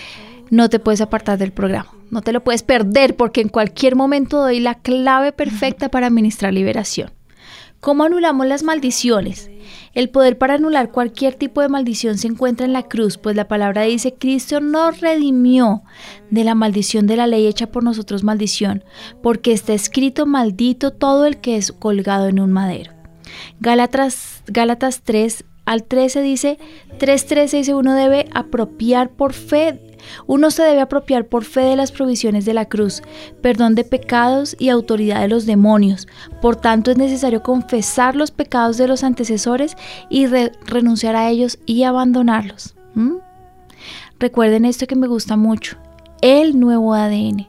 [0.50, 1.90] no te puedes apartar del programa.
[2.10, 6.54] No te lo puedes perder porque en cualquier momento doy la clave perfecta para administrar
[6.54, 7.12] liberación.
[7.80, 9.50] ¿Cómo anulamos las maldiciones?
[9.94, 13.48] El poder para anular cualquier tipo de maldición se encuentra en la cruz, pues la
[13.48, 15.84] palabra dice, Cristo nos redimió
[16.30, 18.84] de la maldición de la ley hecha por nosotros maldición,
[19.22, 22.94] porque está escrito maldito todo el que es colgado en un madero.
[23.60, 26.58] Gálatas, Gálatas 3 al 13 dice,
[26.98, 29.80] 3.13 dice, uno debe apropiar por fe
[30.28, 33.02] uno se debe apropiar por fe de las provisiones de la cruz,
[33.42, 36.08] perdón de pecados y autoridad de los demonios.
[36.42, 39.76] Por tanto, es necesario confesar los pecados de los antecesores
[40.10, 42.76] y renunciar a ellos y abandonarlos.
[44.20, 45.78] Recuerden esto que me gusta mucho,
[46.22, 47.48] el nuevo ADN.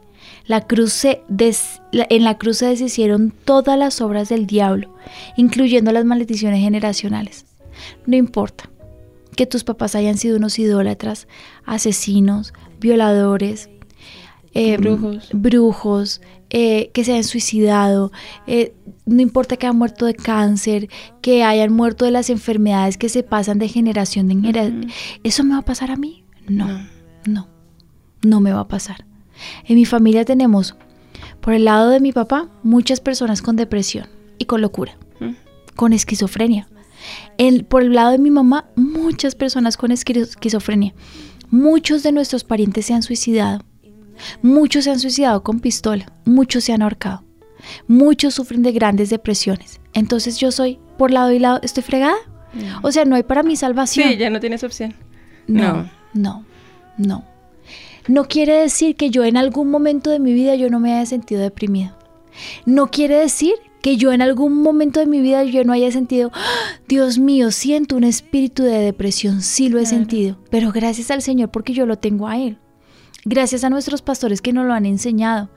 [0.49, 4.95] En la cruz se deshicieron todas las obras del diablo,
[5.37, 7.47] incluyendo las maldiciones generacionales.
[8.07, 8.69] No importa,
[9.37, 11.27] que tus papás hayan sido unos idólatras,
[11.65, 13.71] asesinos, violadores,
[14.53, 18.13] em, brujos, brujos eh, que se hayan suicidado,
[18.47, 18.75] eh,
[19.07, 20.89] no importa que hayan muerto de cáncer,
[21.23, 24.91] que hayan muerto de las enfermedades que se pasan de generación en generación.
[25.23, 26.25] ¿Eso me va a pasar a mí?
[26.49, 26.87] No,
[27.27, 27.49] no,
[28.23, 29.07] no, me va a pasar.
[29.65, 30.77] En mi familia tenemos,
[31.41, 34.99] por el lado de mi papá, muchas personas con depresión y con locura,
[35.75, 36.69] con esquizofrenia
[37.69, 40.95] por el lado de mi mamá, muchas personas con esquizofrenia.
[41.51, 43.61] Muchos de nuestros parientes se han suicidado.
[44.41, 46.13] Muchos se han suicidado con pistola.
[46.25, 47.25] Muchos se han ahorcado.
[47.87, 49.81] Muchos sufren de grandes depresiones.
[49.93, 52.17] Entonces yo soy, por lado y lado, estoy fregada.
[52.83, 54.09] O sea, no hay para mi salvación.
[54.09, 54.95] Sí, ya no tienes opción.
[55.47, 56.45] No, no,
[56.99, 57.25] no.
[58.09, 61.07] No quiere decir que yo en algún momento de mi vida yo no me haya
[61.07, 61.97] sentido deprimida.
[62.67, 66.31] No quiere decir que yo en algún momento de mi vida yo no haya sentido,
[66.33, 66.45] ¡Ah!
[66.89, 71.51] Dios mío, siento un espíritu de depresión, sí lo he sentido, pero gracias al Señor
[71.51, 72.59] porque yo lo tengo a Él
[73.25, 75.49] gracias a nuestros pastores que nos lo han enseñado.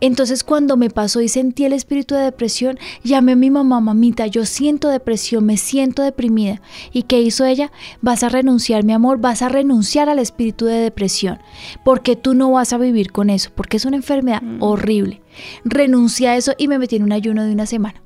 [0.00, 4.26] Entonces cuando me pasó y sentí el espíritu de depresión, llamé a mi mamá, mamita,
[4.26, 6.60] yo siento depresión, me siento deprimida.
[6.92, 7.72] ¿Y qué hizo ella?
[8.00, 11.38] Vas a renunciar, mi amor, vas a renunciar al espíritu de depresión,
[11.84, 14.62] porque tú no vas a vivir con eso, porque es una enfermedad mm.
[14.62, 15.22] horrible.
[15.64, 18.02] Renuncia a eso y me metí en un ayuno de una semana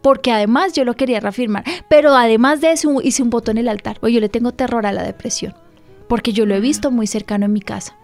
[0.00, 3.68] porque además yo lo quería reafirmar, pero además de eso hice un voto en el
[3.68, 5.54] altar, o yo le tengo terror a la depresión,
[6.08, 7.96] porque yo lo he visto muy cercano en mi casa.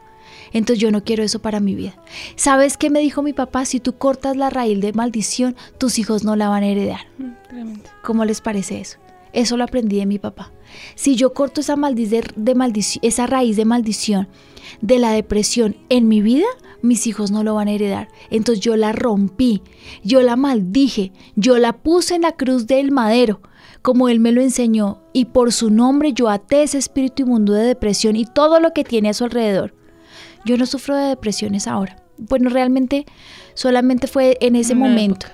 [0.54, 1.96] Entonces yo no quiero eso para mi vida.
[2.36, 3.66] ¿Sabes qué me dijo mi papá?
[3.66, 7.00] Si tú cortas la raíz de maldición, tus hijos no la van a heredar.
[7.18, 8.98] Mm, ¿Cómo les parece eso?
[9.32, 10.52] Eso lo aprendí de mi papá.
[10.94, 14.28] Si yo corto esa, de maldición, esa raíz de maldición
[14.80, 16.46] de la depresión en mi vida,
[16.82, 18.08] mis hijos no lo van a heredar.
[18.30, 19.60] Entonces yo la rompí,
[20.04, 23.40] yo la maldije, yo la puse en la cruz del madero,
[23.82, 27.64] como él me lo enseñó, y por su nombre yo até ese espíritu inmundo de
[27.64, 29.74] depresión y todo lo que tiene a su alrededor.
[30.44, 31.96] Yo no sufro de depresiones ahora.
[32.18, 33.06] Bueno, realmente
[33.54, 35.26] solamente fue en ese momento.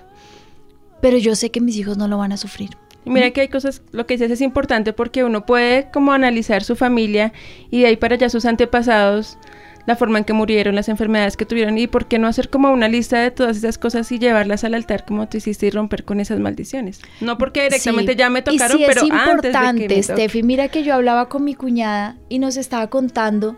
[1.01, 2.71] Pero yo sé que mis hijos no lo van a sufrir.
[3.05, 6.63] Y mira que hay cosas, lo que dices es importante porque uno puede como analizar
[6.63, 7.33] su familia
[7.71, 9.39] y de ahí para allá sus antepasados,
[9.87, 12.71] la forma en que murieron, las enfermedades que tuvieron y por qué no hacer como
[12.71, 16.05] una lista de todas esas cosas y llevarlas al altar como tú hiciste y romper
[16.05, 17.01] con esas maldiciones.
[17.21, 21.29] No porque directamente ya me tocaron, y pero es importante, Steffi, mira que yo hablaba
[21.31, 23.57] con mi cuñada y nos estaba contando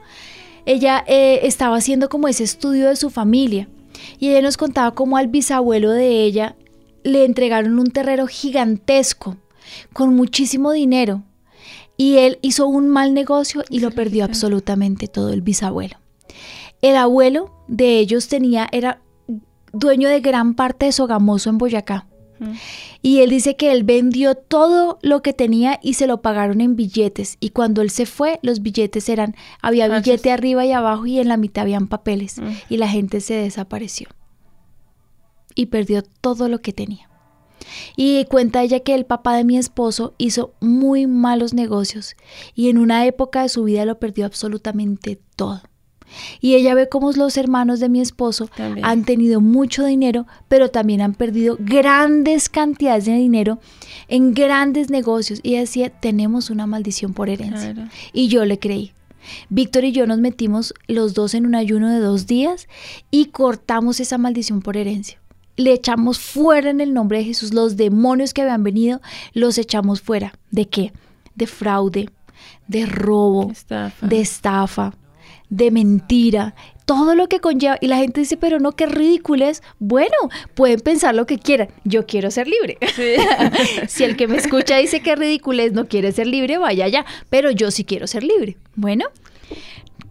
[0.67, 3.69] ella eh, estaba haciendo como ese estudio de su familia
[4.19, 6.57] y ella nos contaba cómo al bisabuelo de ella
[7.03, 9.37] le entregaron un terreno gigantesco
[9.93, 11.23] con muchísimo dinero
[11.97, 15.99] y él hizo un mal negocio y lo perdió absolutamente todo el bisabuelo.
[16.81, 19.01] El abuelo de ellos tenía era
[19.73, 22.07] dueño de gran parte de Sogamoso en Boyacá.
[23.03, 26.77] Y él dice que él vendió todo lo que tenía y se lo pagaron en
[26.77, 27.37] billetes.
[27.41, 31.29] Y cuando él se fue, los billetes eran, había billete arriba y abajo y en
[31.29, 32.39] la mitad habían papeles.
[32.39, 32.51] Mm.
[32.69, 34.09] Y la gente se desapareció.
[35.55, 37.09] Y perdió todo lo que tenía.
[37.97, 42.17] Y cuenta ella que el papá de mi esposo hizo muy malos negocios
[42.55, 45.63] y en una época de su vida lo perdió absolutamente todo.
[46.41, 48.49] Y ella ve cómo los hermanos de mi esposo
[48.83, 53.59] han tenido mucho dinero, pero también han perdido grandes cantidades de dinero
[54.09, 55.41] en grandes negocios.
[55.43, 57.91] Y decía, tenemos una maldición por herencia.
[58.13, 58.93] Y yo le creí.
[59.49, 62.67] Víctor y yo nos metimos los dos en un ayuno de dos días
[63.11, 65.19] y cortamos esa maldición por herencia.
[65.57, 69.01] Le echamos fuera en el nombre de Jesús los demonios que habían venido,
[69.33, 70.35] los echamos fuera.
[70.51, 70.93] ¿De qué?
[71.35, 72.09] De fraude,
[72.67, 73.53] de robo,
[74.01, 74.95] de estafa
[75.53, 76.55] de mentira,
[76.87, 77.77] todo lo que conlleva.
[77.83, 79.63] Y la gente dice, pero no, qué ridículo es.
[79.79, 80.17] Bueno,
[80.55, 81.69] pueden pensar lo que quieran.
[81.85, 82.79] Yo quiero ser libre.
[83.87, 87.05] si el que me escucha dice que ridículo es, no quiere ser libre, vaya allá.
[87.29, 88.57] Pero yo sí quiero ser libre.
[88.77, 89.05] Bueno,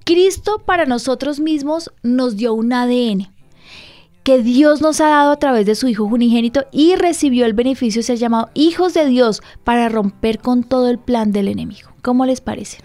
[0.06, 3.32] Cristo para nosotros mismos nos dio un ADN
[4.22, 8.02] que Dios nos ha dado a través de su Hijo unigénito y recibió el beneficio
[8.02, 11.89] de ser llamado hijos de Dios para romper con todo el plan del enemigo.
[12.04, 12.78] ¿Cómo les parece?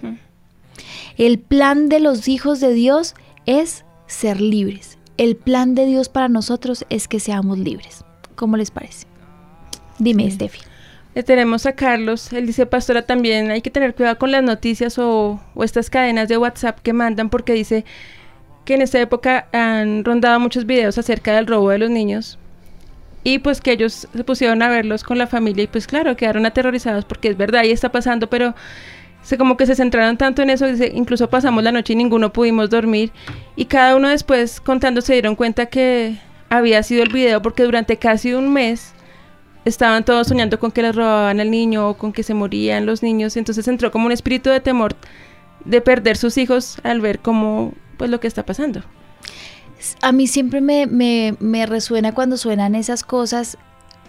[1.16, 3.14] El plan de los hijos de Dios
[3.46, 4.98] es ser libres.
[5.16, 8.04] El plan de Dios para nosotros es que seamos libres.
[8.34, 9.06] ¿Cómo les parece?
[9.98, 10.60] Dime, Steffi.
[11.14, 14.98] Eh, tenemos a Carlos, él dice, pastora, también hay que tener cuidado con las noticias
[14.98, 17.86] o, o estas cadenas de WhatsApp que mandan porque dice
[18.66, 22.38] que en esta época han rondado muchos videos acerca del robo de los niños
[23.24, 26.44] y pues que ellos se pusieron a verlos con la familia y pues claro, quedaron
[26.44, 28.54] aterrorizados porque es verdad, ahí está pasando, pero
[29.26, 32.70] se como que se centraron tanto en eso, incluso pasamos la noche y ninguno pudimos
[32.70, 33.10] dormir
[33.56, 36.16] y cada uno después contando se dieron cuenta que
[36.48, 38.92] había sido el video porque durante casi un mes
[39.64, 43.02] estaban todos soñando con que les robaban al niño o con que se morían los
[43.02, 44.94] niños, entonces entró como un espíritu de temor
[45.64, 48.84] de perder sus hijos al ver cómo, pues lo que está pasando.
[50.02, 53.58] A mí siempre me, me, resuena cuando suenan esas cosas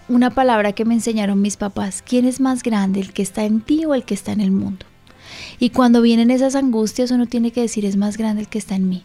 [0.09, 2.03] una palabra que me enseñaron mis papás.
[2.07, 4.51] ¿Quién es más grande, el que está en ti o el que está en el
[4.51, 4.85] mundo?
[5.59, 8.75] Y cuando vienen esas angustias uno tiene que decir es más grande el que está
[8.75, 9.03] en mí.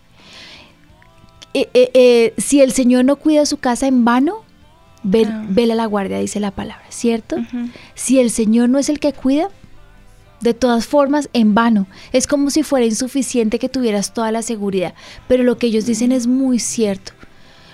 [1.55, 4.43] Eh, eh, eh, si el Señor no cuida su casa en vano,
[5.03, 7.37] vela la guardia, dice la palabra, ¿cierto?
[7.95, 9.49] Si el Señor no es el que cuida,
[10.41, 11.87] de todas formas, en vano.
[12.13, 14.95] Es como si fuera insuficiente que tuvieras toda la seguridad.
[15.29, 17.13] Pero lo que ellos dicen es muy cierto.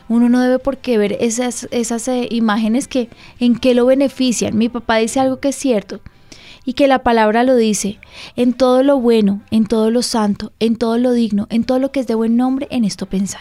[0.08, 3.08] Uno no debe por qué ver esas, esas imágenes que
[3.40, 4.56] en qué lo benefician.
[4.56, 6.00] Mi papá dice algo que es cierto
[6.68, 7.98] y que la palabra lo dice.
[8.36, 11.92] En todo lo bueno, en todo lo santo, en todo lo digno, en todo lo
[11.92, 13.40] que es de buen nombre, en esto pensad.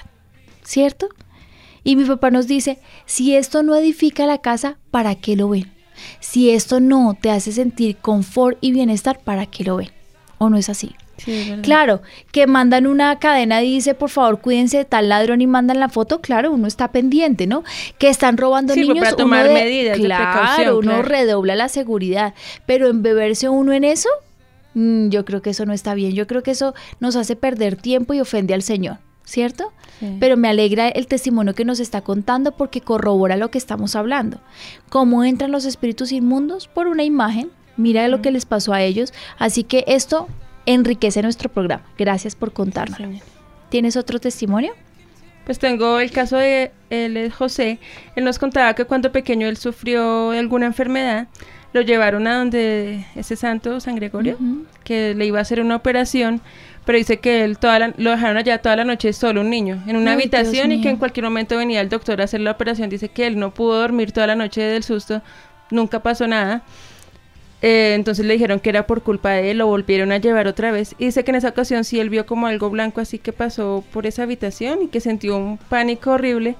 [0.63, 1.09] ¿Cierto?
[1.83, 5.73] Y mi papá nos dice, si esto no edifica la casa, ¿para qué lo ven?
[6.21, 9.91] Si esto no te hace sentir confort y bienestar, ¿para qué lo ven?
[10.37, 10.95] ¿O no es así?
[11.61, 12.01] Claro,
[12.31, 15.89] que mandan una cadena y dice, por favor, cuídense de tal ladrón y mandan la
[15.89, 17.63] foto, claro, uno está pendiente, ¿no?
[17.97, 18.99] Que están robando sí, niños.
[18.99, 22.33] Para tomar medidas claro, uno redobla la seguridad,
[22.65, 24.09] pero en beberse uno en eso,
[24.73, 27.75] mm, yo creo que eso no está bien, yo creo que eso nos hace perder
[27.75, 28.97] tiempo y ofende al Señor.
[29.27, 29.73] ¿cierto?
[30.21, 34.39] Pero me alegra el testimonio que nos está contando porque corrobora lo que estamos hablando.
[34.89, 36.69] ¿Cómo entran los espíritus inmundos?
[36.69, 37.51] Por una imagen.
[37.75, 39.13] Mira lo que les pasó a ellos.
[39.37, 40.29] Así que esto
[40.67, 41.83] enriquece nuestro programa.
[41.97, 42.99] Gracias por contarnos.
[43.69, 44.73] ¿Tienes otro testimonio?
[45.45, 47.79] Pues tengo el caso de él, José.
[48.15, 51.27] Él nos contaba que cuando pequeño él sufrió alguna enfermedad,
[51.73, 54.37] lo llevaron a donde ese santo, San Gregorio,
[54.83, 56.41] que le iba a hacer una operación
[56.87, 59.97] pero dice que él toda lo dejaron allá toda la noche solo un niño, en
[59.97, 62.89] una habitación y que en cualquier momento venía el doctor a hacer la operación.
[62.89, 65.21] Dice que él no pudo dormir toda la noche del susto,
[65.69, 66.63] nunca pasó nada.
[67.61, 70.71] Eh, entonces le dijeron que era por culpa de él, lo volvieron a llevar otra
[70.71, 70.95] vez.
[70.99, 73.83] Y dice que en esa ocasión sí él vio como algo blanco así que pasó
[73.91, 76.55] por esa habitación y que sintió un pánico horrible.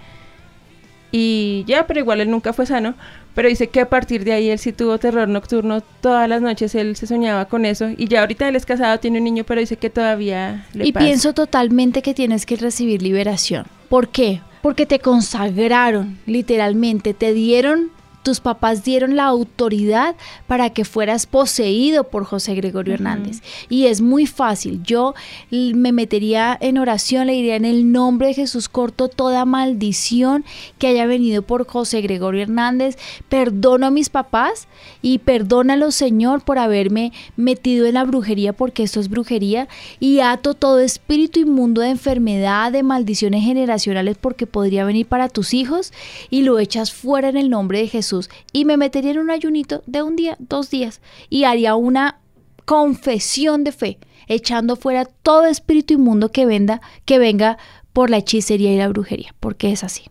[1.12, 2.96] Y ya, pero igual él nunca fue sano.
[3.34, 5.82] Pero dice que a partir de ahí él sí tuvo terror nocturno.
[6.02, 7.90] Todas las noches él se soñaba con eso.
[7.96, 10.92] Y ya ahorita él es casado, tiene un niño, pero dice que todavía le Y
[10.92, 13.66] pienso totalmente que tienes que recibir liberación.
[13.90, 14.42] ¿Por qué?
[14.64, 17.14] Porque te consagraron, literalmente.
[17.14, 17.92] Te dieron
[18.28, 20.18] tus papás dieron la autoridad
[20.48, 23.42] para que fueras poseído por José Gregorio Hernández.
[23.70, 24.84] Y es muy fácil.
[24.84, 25.16] Yo
[25.50, 30.44] me metería en oración, le diría en el nombre de Jesús, corto toda maldición
[30.78, 32.98] que haya venido por José Gregorio Hernández.
[33.30, 34.68] Perdono a mis papás
[35.02, 39.70] y perdónalo, Señor, por haberme metido en la brujería, porque esto es brujería.
[40.02, 45.54] Y ato todo espíritu inmundo de enfermedad, de maldiciones generacionales, porque podría venir para tus
[45.54, 45.94] hijos.
[46.30, 48.17] Y lo echas fuera en el nombre de Jesús
[48.52, 52.20] y me metería en un ayunito de un día, dos días y haría una
[52.66, 53.98] confesión de fe,
[54.28, 57.58] echando fuera todo espíritu inmundo que venda, que venga
[57.94, 60.04] por la hechicería y la brujería, porque es así.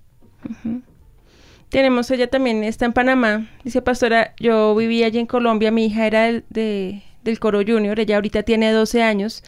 [1.69, 3.49] Tenemos ella también, está en Panamá.
[3.65, 8.17] Dice, pastora, yo vivía allí en Colombia, mi hija era del, del Coro Junior, ella
[8.17, 9.45] ahorita tiene 12 años,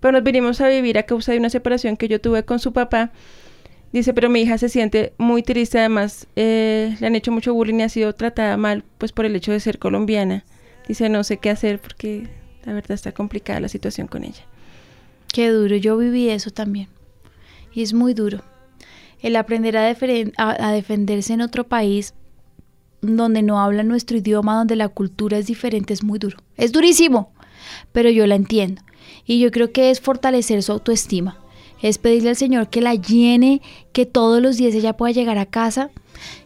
[0.00, 2.72] pero nos vinimos a vivir a causa de una separación que yo tuve con su
[2.72, 3.10] papá
[3.96, 7.76] Dice, pero mi hija se siente muy triste, además eh, le han hecho mucho bullying
[7.76, 10.44] y ha sido tratada mal, pues por el hecho de ser colombiana.
[10.86, 12.28] Dice, no sé qué hacer porque
[12.66, 14.44] la verdad está complicada la situación con ella.
[15.32, 16.88] Qué duro, yo viví eso también.
[17.72, 18.42] Y es muy duro.
[19.22, 22.12] El aprender a, a, defenderse en otro país
[23.00, 26.36] donde no habla nuestro idioma, donde la cultura es diferente, es muy duro.
[26.58, 27.32] Es durísimo,
[27.92, 28.82] pero yo la entiendo.
[29.24, 31.45] Y yo creo que es fortalecer su autoestima
[31.82, 33.60] es pedirle al Señor que la llene,
[33.92, 35.90] que todos los días ella pueda llegar a casa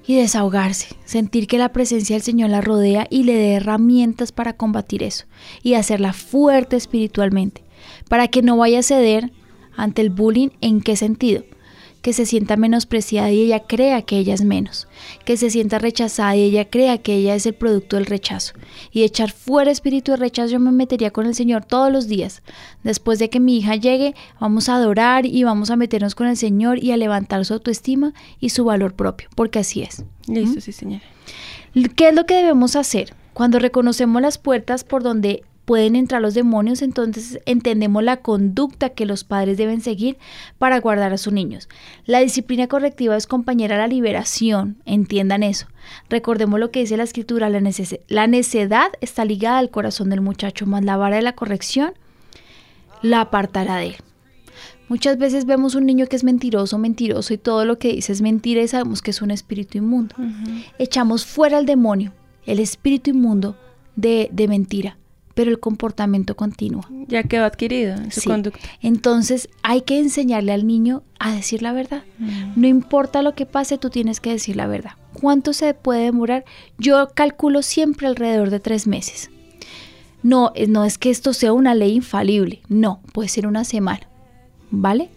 [0.07, 4.55] y desahogarse, sentir que la presencia del Señor la rodea y le dé herramientas para
[4.55, 5.27] combatir eso
[5.63, 7.65] y hacerla fuerte espiritualmente,
[8.09, 9.33] para que no vaya a ceder
[9.77, 11.45] ante el bullying, ¿en qué sentido?
[12.03, 14.89] Que se sienta menospreciada y ella crea que ella es menos,
[15.25, 18.55] que se sienta rechazada y ella crea que ella es el producto del rechazo.
[18.91, 22.43] Y echar fuera espíritu de rechazo yo me metería con el Señor todos los días.
[22.83, 26.37] Después de que mi hija llegue, vamos a adorar y vamos a meternos con el
[26.37, 30.05] Señor y a levantar su autoestima y su valor propio, porque así es.
[30.27, 30.63] Listo, ¿Mm?
[30.63, 31.03] sí, señora.
[31.97, 33.15] ¿Qué es lo que debemos hacer?
[33.35, 39.07] Cuando reconocemos las puertas por donde pueden entrar los demonios, entonces entendemos la conducta que
[39.07, 40.19] los padres deben seguir
[40.59, 41.69] para guardar a sus niños.
[42.07, 45.69] La disciplina correctiva es compañera a la liberación, entiendan eso.
[46.09, 47.63] Recordemos lo que dice la escritura, la,
[48.09, 51.93] la necedad está ligada al corazón del muchacho, más la vara de la corrección
[53.01, 53.97] la apartará de él.
[54.89, 58.23] Muchas veces vemos un niño que es mentiroso, mentiroso y todo lo que dice es
[58.23, 60.17] mentira y sabemos que es un espíritu inmundo.
[60.81, 62.13] Echamos fuera al demonio,
[62.45, 63.57] el espíritu inmundo
[63.95, 64.97] de, de mentira
[65.41, 66.87] pero el comportamiento continúa.
[67.09, 68.61] Ya quedó adquirido en su conducta.
[68.83, 72.03] Entonces hay que enseñarle al niño a decir la verdad.
[72.19, 72.61] Mm.
[72.61, 74.91] No importa lo que pase, tú tienes que decir la verdad.
[75.15, 76.45] ¿Cuánto se puede demorar?
[76.77, 79.31] Yo calculo siempre alrededor de tres meses.
[80.23, 84.07] No, no es que esto sea una ley infalible, no, puede ser una semana,
[84.71, 85.09] ¿vale?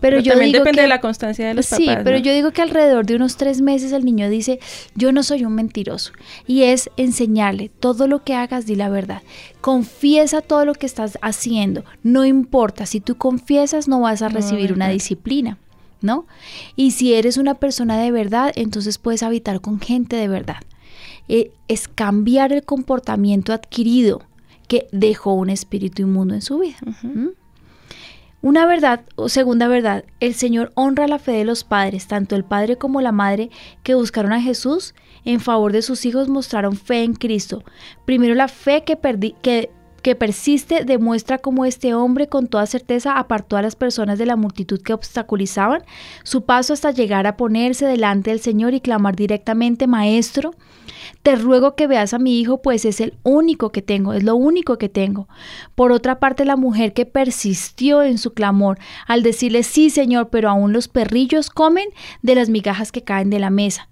[0.00, 1.98] Pero, yo también depende de la constancia de los sí, papás.
[1.98, 4.60] Sí, pero yo digo que alrededor de unos tres meses el niño dice,
[4.94, 6.12] yo no soy un mentiroso.
[6.46, 9.22] Y es enseñarle, todo lo que hagas, di la verdad.
[9.60, 11.84] Confiesa todo lo que estás haciendo.
[12.02, 15.58] No importa, si tú confiesas no vas a recibir una disciplina.
[16.00, 16.26] ¿No?
[16.76, 20.58] Y si eres una persona de verdad, entonces puedes habitar con gente de verdad.
[21.26, 24.22] Eh, es cambiar el comportamiento adquirido
[24.68, 26.76] que dejó un espíritu inmundo en su vida.
[28.40, 32.44] Una verdad o segunda verdad, el Señor honra la fe de los padres, tanto el
[32.44, 33.50] padre como la madre
[33.82, 37.64] que buscaron a Jesús en favor de sus hijos mostraron fe en Cristo.
[38.04, 38.96] Primero la fe que,
[39.42, 39.70] que,
[40.02, 44.36] que persiste demuestra cómo este hombre con toda certeza apartó a las personas de la
[44.36, 45.82] multitud que obstaculizaban
[46.22, 50.54] su paso hasta llegar a ponerse delante del Señor y clamar directamente, Maestro,
[51.22, 54.36] te ruego que veas a mi hijo, pues es el único que tengo, es lo
[54.36, 55.28] único que tengo.
[55.74, 60.48] Por otra parte, la mujer que persistió en su clamor al decirle, sí, Señor, pero
[60.48, 61.88] aún los perrillos comen
[62.22, 63.88] de las migajas que caen de la mesa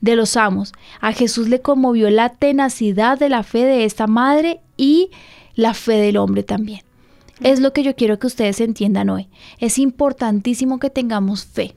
[0.00, 0.72] de los amos.
[1.00, 5.10] A Jesús le conmovió la tenacidad de la fe de esta madre y
[5.54, 6.80] la fe del hombre también.
[7.40, 9.28] Es lo que yo quiero que ustedes entiendan hoy.
[9.58, 11.76] Es importantísimo que tengamos fe.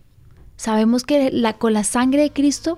[0.56, 2.78] Sabemos que con la sangre de Cristo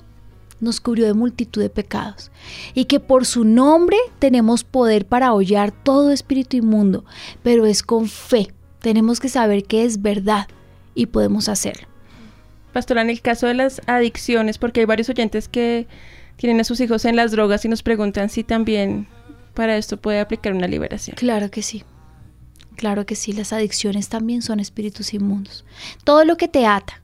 [0.60, 2.32] nos cubrió de multitud de pecados
[2.74, 7.04] y que por su nombre tenemos poder para hollar todo espíritu inmundo,
[7.44, 8.54] pero es con fe.
[8.80, 10.48] Tenemos que saber que es verdad
[10.96, 11.88] y podemos hacerlo.
[12.74, 15.88] Pastora, en el caso de las adicciones, porque hay varios oyentes que
[16.38, 19.08] tienen a sus hijos en las drogas y nos preguntan si también
[19.54, 21.16] para esto puede aplicar una liberación.
[21.18, 21.84] Claro que sí.
[22.76, 25.66] Claro que sí, las adicciones también son espíritus inmundos.
[26.04, 27.02] Todo lo que te ata,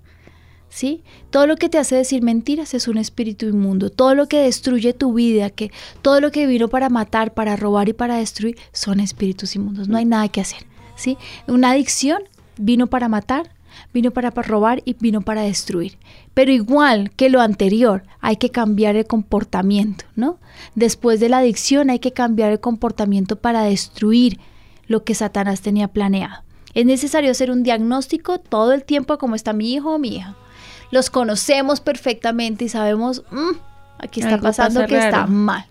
[0.69, 1.03] ¿sí?
[1.29, 3.89] Todo lo que te hace decir mentiras es un espíritu inmundo.
[3.89, 5.71] Todo lo que destruye tu vida, que
[6.01, 9.87] todo lo que vino para matar, para robar y para destruir son espíritus inmundos.
[9.87, 11.17] No hay nada que hacer, ¿sí?
[11.47, 12.23] Una adicción
[12.57, 13.51] vino para matar,
[13.93, 15.97] vino para, robar y vino para destruir.
[16.33, 20.37] Pero igual que lo anterior, hay que cambiar el comportamiento, ¿no?
[20.75, 24.39] Después de la adicción hay que cambiar el comportamiento para destruir
[24.87, 26.43] lo que Satanás tenía planeado.
[26.73, 30.17] Es necesario hacer un diagnóstico todo el tiempo de cómo está mi hijo o mi
[30.17, 30.35] hija
[30.91, 33.55] los conocemos perfectamente y sabemos, mm,
[33.99, 35.65] aquí está pasando que está mal.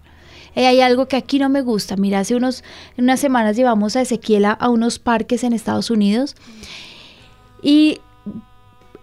[0.54, 1.96] Eh, hay algo que aquí no me gusta.
[1.96, 2.64] Mira, hace unos,
[2.96, 6.34] unas semanas llevamos a Ezequiel a, unos parques en Estados Unidos
[7.62, 8.00] y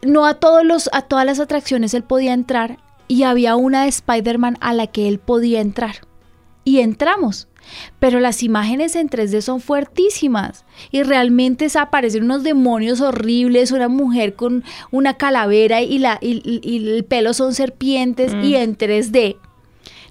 [0.02, 2.78] no a, todos los, a todas las atracciones él podía entrar
[3.08, 5.98] y había una de Spider-Man a la que él podía entrar.
[6.66, 7.48] Y entramos.
[8.00, 14.36] Pero las imágenes en 3D son fuertísimas y realmente aparecen unos demonios horribles, una mujer
[14.36, 18.56] con una calavera y, la, y, el pelo son serpientes y mm.
[18.56, 19.38] en 3D.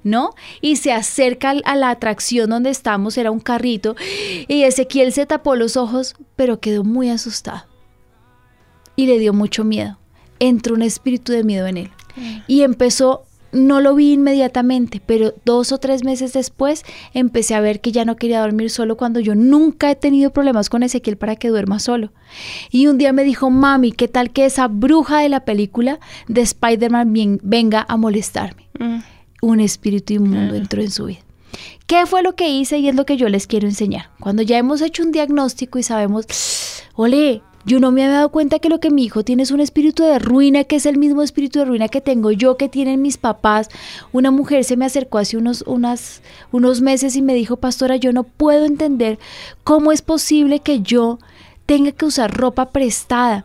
[0.05, 0.31] ¿no?
[0.61, 3.95] Y se acerca a la atracción donde estamos, era un carrito,
[4.49, 7.72] y Ezequiel se tapó los ojos, pero quedó muy asustado.
[8.97, 9.99] Y le dio mucho miedo.
[10.39, 11.91] Entró un espíritu de miedo en él.
[12.47, 17.81] Y empezó no lo vi inmediatamente, pero dos o tres meses después empecé a ver
[17.81, 21.37] que ya no quería dormir solo cuando yo nunca he tenido problemas con Ezequiel para
[21.37, 22.13] que duerma solo.
[22.71, 26.41] Y un día me dijo, mami, ¿qué tal que esa bruja de la película de
[26.41, 28.69] Spider-Man venga a molestarme?
[28.79, 28.99] Mm.
[29.43, 31.21] Un espíritu inmundo entró en su vida.
[31.87, 32.79] ¿Qué fue lo que hice?
[32.79, 34.11] Y es lo que yo les quiero enseñar.
[34.19, 36.25] Cuando ya hemos hecho un diagnóstico y sabemos,
[36.95, 39.61] ole, yo no me había dado cuenta que lo que mi hijo tiene es un
[39.61, 43.03] espíritu de ruina, que es el mismo espíritu de ruina que tengo yo, que tienen
[43.03, 43.69] mis papás.
[44.13, 48.13] Una mujer se me acercó hace unos, unas, unos meses y me dijo, pastora, yo
[48.13, 49.19] no puedo entender
[49.65, 51.19] cómo es posible que yo
[51.67, 53.45] tenga que usar ropa prestada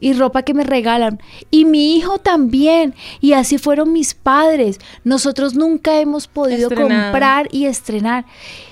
[0.00, 1.20] y ropa que me regalan.
[1.50, 2.94] Y mi hijo también.
[3.20, 4.78] Y así fueron mis padres.
[5.04, 8.24] Nosotros nunca hemos podido comprar y estrenar.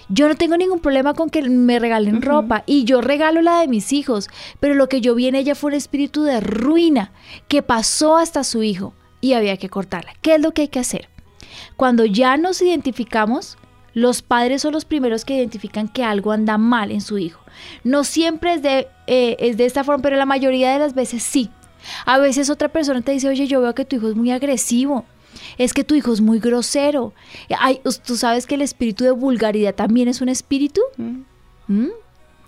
[0.09, 3.69] Yo no tengo ningún problema con que me regalen ropa y yo regalo la de
[3.69, 4.29] mis hijos,
[4.61, 7.11] pero lo que yo vi en ella fue un espíritu de ruina
[7.49, 10.13] que pasó hasta su hijo y había que cortarla.
[10.23, 11.09] ¿Qué es lo que hay que hacer?
[11.77, 13.59] Cuando ya nos identificamos,
[13.95, 17.41] los padres son los primeros que identifican que algo anda mal en su hijo.
[17.83, 21.23] No siempre es de, eh, es de esta forma, pero la mayoría de las veces
[21.23, 21.51] sí.
[22.05, 25.05] A veces otra persona te dice, oye, yo veo que tu hijo es muy agresivo.
[25.59, 27.13] Es que tu hijo es muy grosero.
[27.59, 30.81] Ay, ¿Tú sabes que el espíritu de vulgaridad también es un espíritu?
[30.97, 31.23] Mm.
[31.69, 31.91] ¿Mm?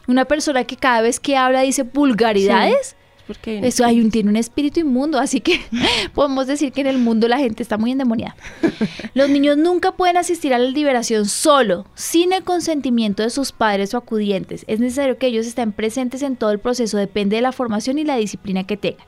[0.08, 2.96] Una persona que cada vez que habla dice vulgaridades.
[3.44, 5.60] Eso hay un, tiene un espíritu inmundo, así que
[6.14, 8.34] podemos decir que en el mundo la gente está muy endemoniada.
[9.14, 13.92] Los niños nunca pueden asistir a la liberación solo, sin el consentimiento de sus padres
[13.92, 14.64] o acudientes.
[14.66, 18.04] Es necesario que ellos estén presentes en todo el proceso, depende de la formación y
[18.04, 19.06] la disciplina que tengan.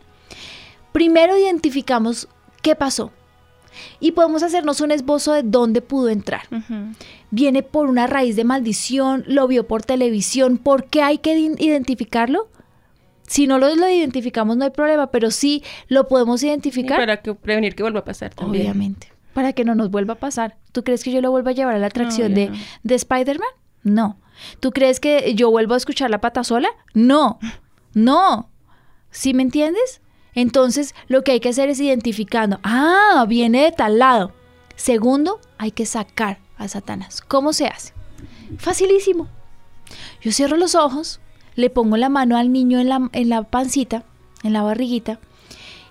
[0.92, 2.28] Primero identificamos
[2.61, 3.11] qué pasó
[4.00, 6.42] y podemos hacernos un esbozo de dónde pudo entrar.
[7.30, 12.48] Viene por una raíz de maldición, lo vio por televisión, ¿por qué hay que identificarlo?
[13.26, 16.98] Si no lo, identificamos no hay problema, pero sí lo podemos identificar.
[16.98, 18.64] para que, prevenir que vuelva a pasar también.
[18.64, 20.56] Obviamente, para que no nos vuelva a pasar.
[20.72, 22.50] ¿Tú crees que yo lo vuelva a llevar a la atracción de,
[22.82, 23.48] de Spider-Man?
[23.84, 24.18] No.
[24.58, 26.70] ¿Tú crees que yo vuelvo a escuchar la pata sola?
[26.92, 27.38] No.
[27.94, 28.50] No.
[29.10, 30.00] ¿Sí me entiendes?
[30.34, 34.32] Entonces, lo que hay que hacer es identificando, ah, viene de tal lado.
[34.76, 37.20] Segundo, hay que sacar a Satanás.
[37.20, 37.92] ¿Cómo se hace?
[38.58, 39.28] Facilísimo.
[40.22, 41.20] Yo cierro los ojos,
[41.56, 44.04] le pongo la mano al niño en la, en la pancita,
[44.42, 45.18] en la barriguita,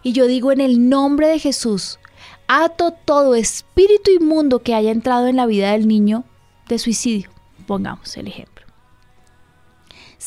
[0.03, 1.99] y yo digo en el nombre de Jesús,
[2.47, 6.23] ato todo espíritu inmundo que haya entrado en la vida del niño
[6.67, 7.29] de suicidio.
[7.67, 8.58] Pongamos el ejemplo.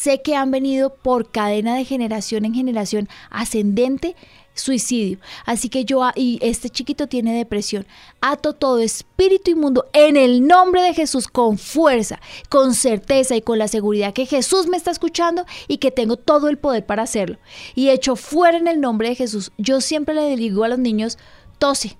[0.02, 4.16] Sé que han venido por cadena de generación en generación ascendente
[4.52, 5.18] suicidio.
[5.46, 7.86] Así que yo, y este chiquito tiene depresión.
[8.20, 13.60] Ato todo espíritu inmundo en el nombre de Jesús con fuerza, con certeza y con
[13.60, 17.38] la seguridad que Jesús me está escuchando y que tengo todo el poder para hacerlo.
[17.76, 19.52] Y hecho fuera en el nombre de Jesús.
[19.56, 21.16] Yo siempre le digo a los niños,
[21.60, 21.96] tose.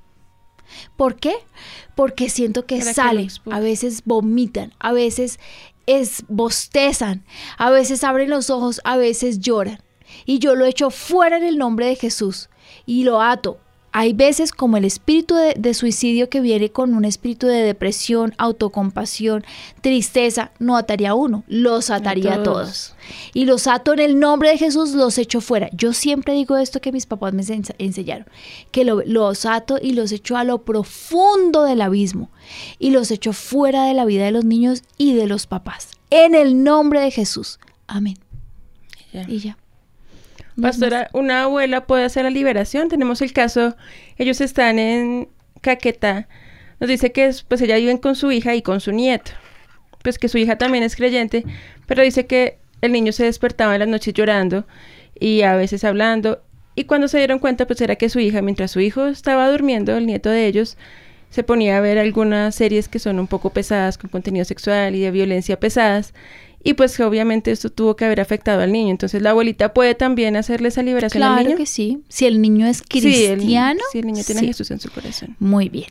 [0.97, 1.35] ¿Por qué?
[1.95, 5.39] Porque siento que salen, a veces vomitan, a veces
[5.87, 7.25] es bostezan,
[7.59, 9.83] a veces abren los ojos, a veces lloran
[10.25, 12.49] y yo lo echo fuera en el nombre de Jesús
[12.87, 13.59] y lo ato.
[13.93, 19.45] Hay veces como el espíritu de, suicidio que viene con un espíritu de depresión, autocompasión,
[19.83, 22.95] tristeza, no ataría a uno, los ataría a todos.
[23.35, 25.69] Y los ato en el nombre de Jesús, los echo fuera.
[25.73, 27.43] Yo siempre digo esto que mis papás me
[27.79, 28.27] enseñaron,
[28.71, 32.31] que los ato y los echo a lo profundo del abismo
[32.79, 35.91] y los echo fuera de la vida de los niños y de los papás.
[36.09, 37.59] En el nombre de Jesús.
[37.87, 38.19] Amén.
[39.29, 39.59] Y ya.
[40.61, 42.89] Pastora, una abuela puede hacer la liberación.
[42.89, 43.77] Tenemos el caso,
[44.19, 45.29] ellos están en
[45.61, 46.29] Caquetá.
[46.81, 49.33] Nos dice que pues ella vive con su hija y con su nieto.
[50.03, 51.45] Pues que su hija también es creyente,
[51.87, 54.67] pero dice que el niño se despertaba en las noches llorando
[55.19, 56.43] y a veces hablando.
[56.75, 59.97] Y cuando se dieron cuenta, pues era que su hija, mientras su hijo estaba durmiendo,
[59.97, 60.77] el nieto de ellos,
[61.31, 65.01] se ponía a ver algunas series que son un poco pesadas, con contenido sexual y
[65.01, 66.13] de violencia pesadas
[66.65, 68.91] y pues obviamente esto tuvo que haber afectado al niño.
[68.91, 71.45] Entonces la abuelita puede también hacerle esa liberación al niño.
[71.45, 72.03] Claro que sí.
[72.09, 73.81] Si el niño es cristiano.
[73.91, 75.37] si el niño tiene a Jesús en su corazón.
[75.41, 75.89] Muy bien.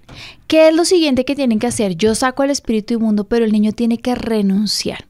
[0.48, 1.96] ¿Qué es lo siguiente que tienen que hacer?
[1.96, 5.08] Yo saco al espíritu inmundo, pero el niño tiene que renunciar.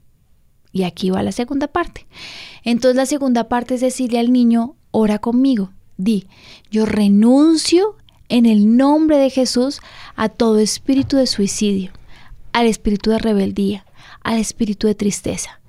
[0.71, 2.07] Y aquí va la segunda parte.
[2.63, 5.71] Entonces la segunda parte es decirle al niño, ora conmigo.
[5.97, 6.25] Di,
[6.71, 7.97] yo renuncio
[8.29, 9.81] en el nombre de Jesús
[10.15, 11.91] a todo espíritu de suicidio,
[12.53, 13.85] al espíritu de rebeldía,
[14.23, 15.61] al espíritu de tristeza.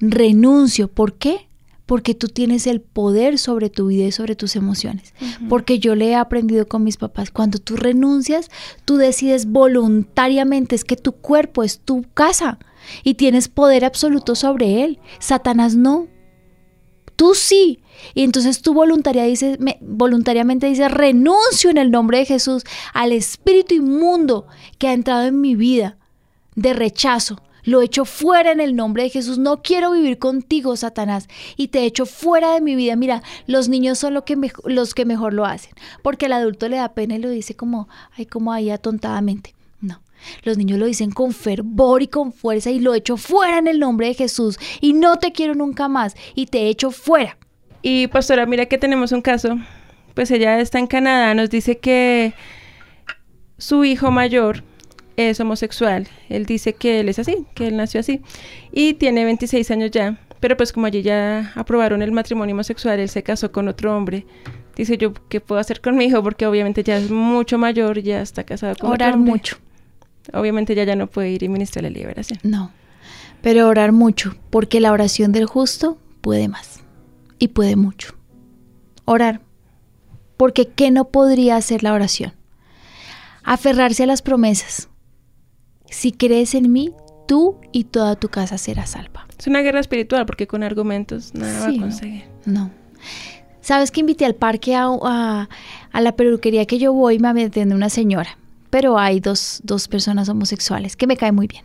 [0.00, 0.88] Renuncio.
[0.88, 1.48] ¿Por qué?
[1.86, 5.14] Porque tú tienes el poder sobre tu vida y sobre tus emociones.
[5.48, 7.30] Porque yo le he aprendido con mis papás.
[7.30, 8.50] Cuando tú renuncias,
[8.84, 10.74] tú decides voluntariamente.
[10.74, 12.58] Es que tu cuerpo es tu casa
[13.04, 14.98] y tienes poder absoluto sobre él.
[15.18, 16.08] Satanás no.
[17.16, 17.80] Tú sí.
[18.14, 18.74] Y entonces tú
[19.24, 24.46] dice, voluntariamente dices, renuncio en el nombre de Jesús al espíritu inmundo
[24.78, 25.96] que ha entrado en mi vida
[26.54, 29.38] de rechazo, lo echo fuera en el nombre de Jesús.
[29.38, 31.28] No quiero vivir contigo, Satanás.
[31.54, 32.96] Y te echo fuera de mi vida.
[32.96, 35.74] Mira, los niños son que los que mejor lo hacen.
[36.02, 39.54] Porque el adulto le da pena y lo dice como, ay, como ahí atontadamente.
[39.82, 40.00] No.
[40.44, 43.78] Los niños lo dicen con fervor y con fuerza y lo echo fuera en el
[43.78, 44.58] nombre de Jesús.
[44.80, 46.16] Y no te quiero nunca más.
[46.34, 47.36] Y te echo fuera.
[47.82, 49.58] Y pastora, mira que tenemos un caso.
[50.14, 51.34] Pues ella está en Canadá.
[51.34, 52.32] Nos dice que
[53.58, 54.64] su hijo mayor
[55.18, 56.06] es homosexual.
[56.28, 58.22] Él dice que él es así, que él nació así.
[58.70, 63.08] Y tiene 26 años ya, pero pues como allí ya aprobaron el matrimonio homosexual, él
[63.08, 64.26] se casó con otro hombre.
[64.76, 66.22] Dice yo, ¿qué puedo hacer con mi hijo?
[66.22, 69.32] Porque obviamente ya es mucho mayor, ya está casado con Orar otro hombre.
[69.32, 69.56] mucho.
[70.32, 72.38] Obviamente ya ya no puede ir y ministrar la liberación.
[72.44, 72.70] No,
[73.42, 76.80] pero orar mucho, porque la oración del justo puede más
[77.38, 78.14] y puede mucho.
[79.04, 79.40] Orar,
[80.36, 82.34] porque ¿qué no podría hacer la oración?
[83.42, 84.87] Aferrarse a las promesas.
[85.90, 86.92] Si crees en mí,
[87.26, 89.26] tú y toda tu casa será salva.
[89.38, 92.24] Es una guerra espiritual porque con argumentos nada va a conseguir.
[92.44, 92.70] No.
[93.60, 95.48] ¿Sabes que invité al parque a, a-
[95.92, 97.18] a la peluquería que yo voy?
[97.18, 98.38] Me atiende una señora,
[98.70, 101.64] pero hay dos, dos personas homosexuales que me caen muy bien.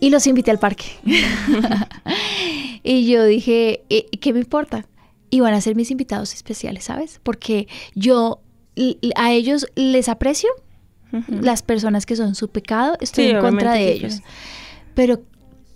[0.00, 0.84] Y los invité al parque.
[2.82, 4.86] y yo dije, "Eh, ¿qué me importa?
[5.30, 7.20] Y van a ser mis invitados especiales, ¿sabes?
[7.22, 8.40] Porque yo
[9.16, 10.48] a ellos les aprecio,
[11.28, 14.20] Las personas que son su pecado, estoy Sí, en contra de ellos.
[14.94, 15.22] Pero,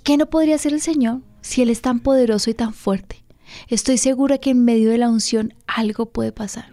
[0.02, 3.22] ¿qué no podría hacer el Señor si Él es tan poderoso y tan fuerte?
[3.68, 6.66] Estoy segura que en medio de la unción algo puede pasar.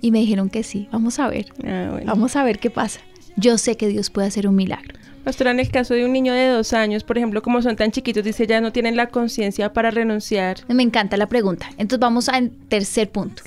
[0.00, 0.88] Y me dijeron que sí.
[0.90, 1.46] Vamos a ver.
[1.64, 2.06] Ah, bueno.
[2.06, 3.00] Vamos a ver qué pasa.
[3.36, 4.98] Yo sé que Dios puede hacer un milagro.
[5.22, 7.92] Pastora, en el caso de un niño de dos años, por ejemplo, como son tan
[7.92, 10.56] chiquitos, dice ya no tienen la conciencia para renunciar.
[10.68, 11.68] Me encanta la pregunta.
[11.72, 13.42] Entonces vamos al tercer punto.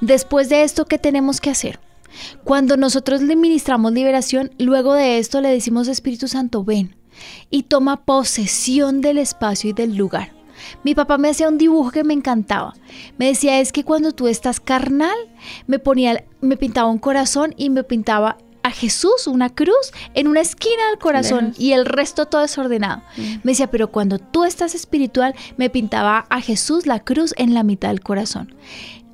[0.00, 1.80] Después de esto, ¿qué tenemos que hacer?
[2.44, 6.96] Cuando nosotros le ministramos liberación, luego de esto le decimos Espíritu Santo, ven
[7.50, 10.32] y toma posesión del espacio y del lugar.
[10.84, 12.74] Mi papá me hacía un dibujo que me encantaba.
[13.18, 15.16] Me decía, es que cuando tú estás carnal,
[15.66, 20.40] me ponía, me pintaba un corazón y me pintaba a Jesús, una cruz, en una
[20.40, 21.60] esquina del corazón Lejos.
[21.60, 23.00] y el resto todo desordenado.
[23.16, 27.62] Me decía, pero cuando tú estás espiritual, me pintaba a Jesús la cruz en la
[27.62, 28.56] mitad del corazón.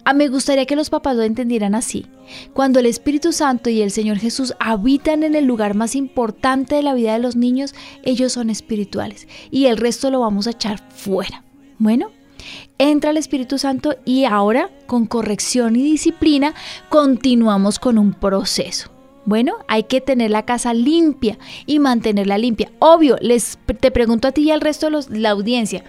[0.04, 2.06] Ah, me gustaría que los papás lo entendieran así.
[2.54, 6.82] Cuando el Espíritu Santo y el Señor Jesús habitan en el lugar más importante de
[6.82, 7.72] la vida de los niños,
[8.02, 11.44] ellos son espirituales y el resto lo vamos a echar fuera.
[11.78, 12.10] Bueno,
[12.78, 16.54] entra el Espíritu Santo y ahora, con corrección y disciplina,
[16.88, 18.90] continuamos con un proceso.
[19.24, 22.72] Bueno, hay que tener la casa limpia y mantenerla limpia.
[22.80, 25.84] Obvio, les te pregunto a ti y al resto de los- la audiencia.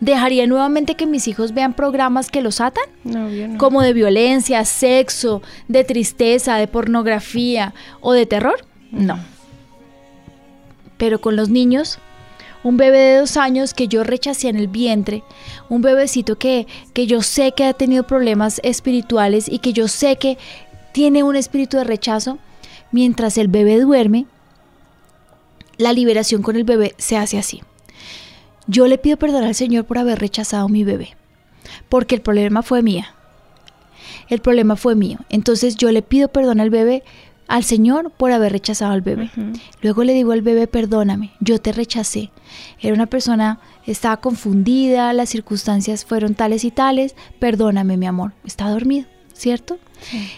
[0.00, 2.84] ¿Dejaría nuevamente que mis hijos vean programas que los atan?
[3.02, 3.58] No, obvio no.
[3.58, 8.64] Como de violencia, sexo, de tristeza, de pornografía o de terror?
[8.92, 9.18] No.
[10.98, 11.98] Pero con los niños,
[12.62, 15.24] un bebé de dos años que yo rechacé en el vientre,
[15.68, 20.16] un bebecito que, que yo sé que ha tenido problemas espirituales y que yo sé
[20.16, 20.38] que
[20.92, 22.38] tiene un espíritu de rechazo,
[22.92, 24.26] mientras el bebé duerme,
[25.76, 27.62] la liberación con el bebé se hace así.
[28.68, 31.16] Yo le pido perdón al Señor por haber rechazado mi bebé,
[31.88, 33.14] porque el problema fue mía.
[34.28, 35.18] El problema fue mío.
[35.30, 37.02] Entonces yo le pido perdón al bebé,
[37.46, 39.30] al Señor, por haber rechazado al bebé.
[39.80, 42.30] Luego le digo al bebé, perdóname, yo te rechacé.
[42.78, 48.68] Era una persona, estaba confundida, las circunstancias fueron tales y tales, perdóname mi amor, está
[48.68, 49.78] dormido, ¿cierto?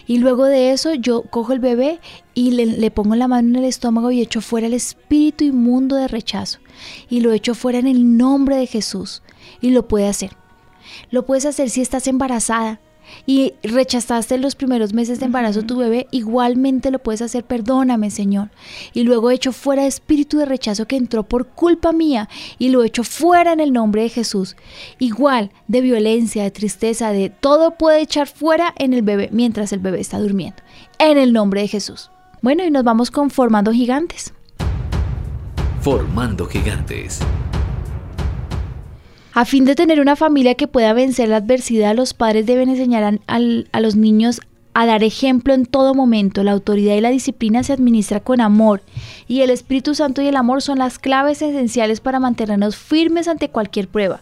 [0.07, 2.01] Y luego de eso yo cojo el bebé
[2.35, 6.09] y le, pongo la mano en el estómago y echo fuera el espíritu inmundo de
[6.09, 6.59] rechazo.
[7.09, 9.23] Y lo echo fuera en el nombre de Jesús.
[9.61, 10.37] Y lo puede hacer.
[11.11, 12.81] Lo puedes hacer si estás embarazada
[13.27, 18.11] y rechazaste en los primeros meses de embarazo tu bebé, igualmente lo puedes hacer, perdóname
[18.11, 18.51] Señor.
[18.93, 23.05] Y luego echo fuera espíritu de rechazo que entró por culpa mía y lo echo
[23.05, 24.57] fuera en el nombre de Jesús.
[24.99, 29.81] Igual de violencia, de tristeza, de todo puede echar fuera en el bebé mientras el
[29.81, 30.63] bebé está durmiendo.
[30.99, 32.11] En el nombre de Jesús.
[32.43, 34.33] Bueno, y nos vamos conformando gigantes.
[35.81, 37.21] Formando gigantes.
[39.33, 43.05] A fin de tener una familia que pueda vencer la adversidad, los padres deben enseñar
[43.05, 44.41] a, al- a los niños
[44.75, 46.43] a dar ejemplo en todo momento.
[46.43, 48.83] La autoridad y la disciplina se administra con amor
[49.29, 53.51] y el Espíritu Santo y el amor son las claves esenciales para mantenernos firmes ante
[53.51, 54.21] cualquier prueba.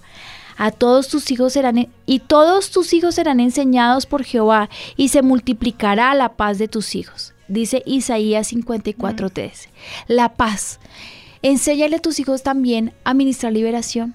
[0.58, 5.08] A todos tus hijos serán e- y todos tus hijos serán enseñados por Jehová y
[5.08, 7.32] se multiplicará la paz de tus hijos.
[7.46, 9.68] Dice Isaías 54:13.
[10.08, 10.80] La paz.
[11.40, 14.14] Enséñale a tus hijos también a ministrar liberación.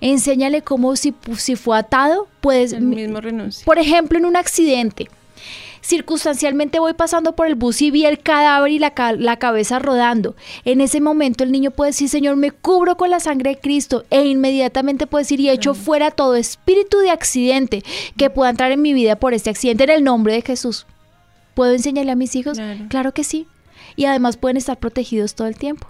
[0.00, 2.72] Enséñale cómo si, si fue atado, puedes...
[2.72, 3.64] El mismo renuncia.
[3.64, 5.08] Por ejemplo, en un accidente.
[5.84, 10.34] Circunstancialmente voy pasando por el bus y vi el cadáver y la, la cabeza rodando.
[10.64, 14.04] En ese momento el niño puede decir, Señor, me cubro con la sangre de Cristo.
[14.08, 17.84] E inmediatamente puede decir, y echo fuera todo espíritu de accidente
[18.16, 20.86] que pueda entrar en mi vida por este accidente en el nombre de Jesús.
[21.52, 22.56] ¿Puedo enseñarle a mis hijos?
[22.56, 22.80] Claro.
[22.88, 23.46] Claro que sí.
[23.94, 25.86] Y además pueden estar protegidos todo el tiempo.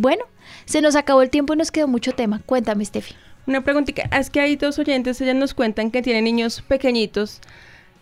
[0.00, 0.24] Bueno,
[0.64, 2.40] se nos acabó el tiempo y nos quedó mucho tema.
[2.46, 3.14] Cuéntame, Steffi.
[3.46, 7.40] Una preguntita, es que hay dos oyentes, ellas nos cuentan que tienen niños pequeñitos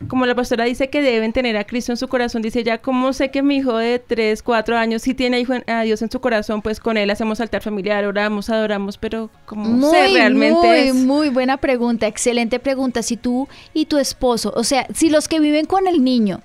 [0.08, 3.12] como la pastora dice que deben tener a Cristo en su corazón, dice ya, ¿cómo
[3.12, 6.20] sé que mi hijo de 3, 4 años sí tiene hijo a Dios en su
[6.20, 6.60] corazón?
[6.60, 11.56] Pues con él hacemos altar familiar, oramos, adoramos, pero ¿cómo sé realmente Muy, muy buena
[11.56, 13.02] pregunta, excelente pregunta.
[13.02, 16.42] Si tú y tu esposo, o sea, si los que viven con el niño,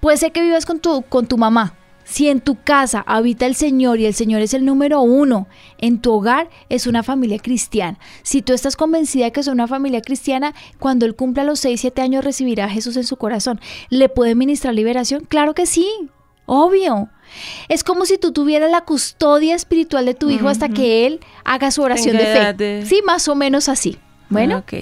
[0.00, 1.74] puede ser que vivas con tu, con tu mamá,
[2.06, 5.48] si en tu casa habita el Señor y el Señor es el número uno,
[5.78, 7.98] en tu hogar es una familia cristiana.
[8.22, 12.00] Si tú estás convencida que es una familia cristiana, cuando Él cumpla los 6, 7
[12.00, 13.60] años recibirá a Jesús en su corazón.
[13.90, 15.24] ¿Le puede ministrar liberación?
[15.24, 15.88] Claro que sí,
[16.46, 17.08] obvio.
[17.68, 21.72] Es como si tú tuvieras la custodia espiritual de tu hijo hasta que Él haga
[21.72, 22.86] su oración de fe.
[22.86, 23.98] Sí, más o menos así.
[24.28, 24.62] Bueno.
[24.64, 24.76] Ah,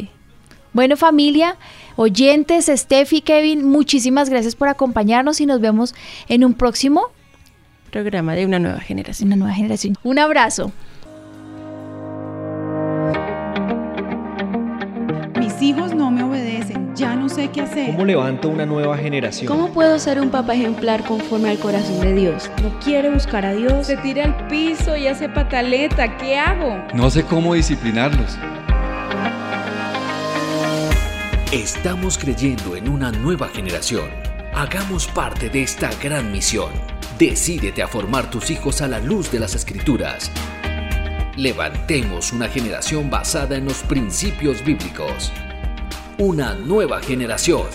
[0.74, 1.56] bueno, familia,
[1.97, 5.95] oyentes, Steffi, Kevin, muchísimas gracias por acompañarnos y nos vemos
[6.28, 7.11] en un próximo
[7.90, 9.28] programa de una nueva generación.
[9.28, 9.97] Una nueva generación.
[10.03, 10.72] Un abrazo.
[15.38, 17.92] Mis hijos no me obedecen, ya no sé qué hacer.
[17.92, 19.47] ¿Cómo levanto una nueva generación?
[19.47, 22.51] ¿Cómo puedo ser un papá ejemplar conforme al corazón de Dios?
[22.62, 23.86] No quiere buscar a Dios.
[23.86, 26.76] Se tira al piso y hace pataleta, ¿qué hago?
[26.95, 28.36] No sé cómo disciplinarlos.
[31.55, 34.11] Estamos creyendo en una nueva generación.
[34.55, 36.72] Hagamos parte de esta gran misión.
[37.16, 40.32] Decídete a formar tus hijos a la luz de las escrituras.
[41.36, 45.32] Levantemos una generación basada en los principios bíblicos.
[46.18, 47.68] Una nueva generación.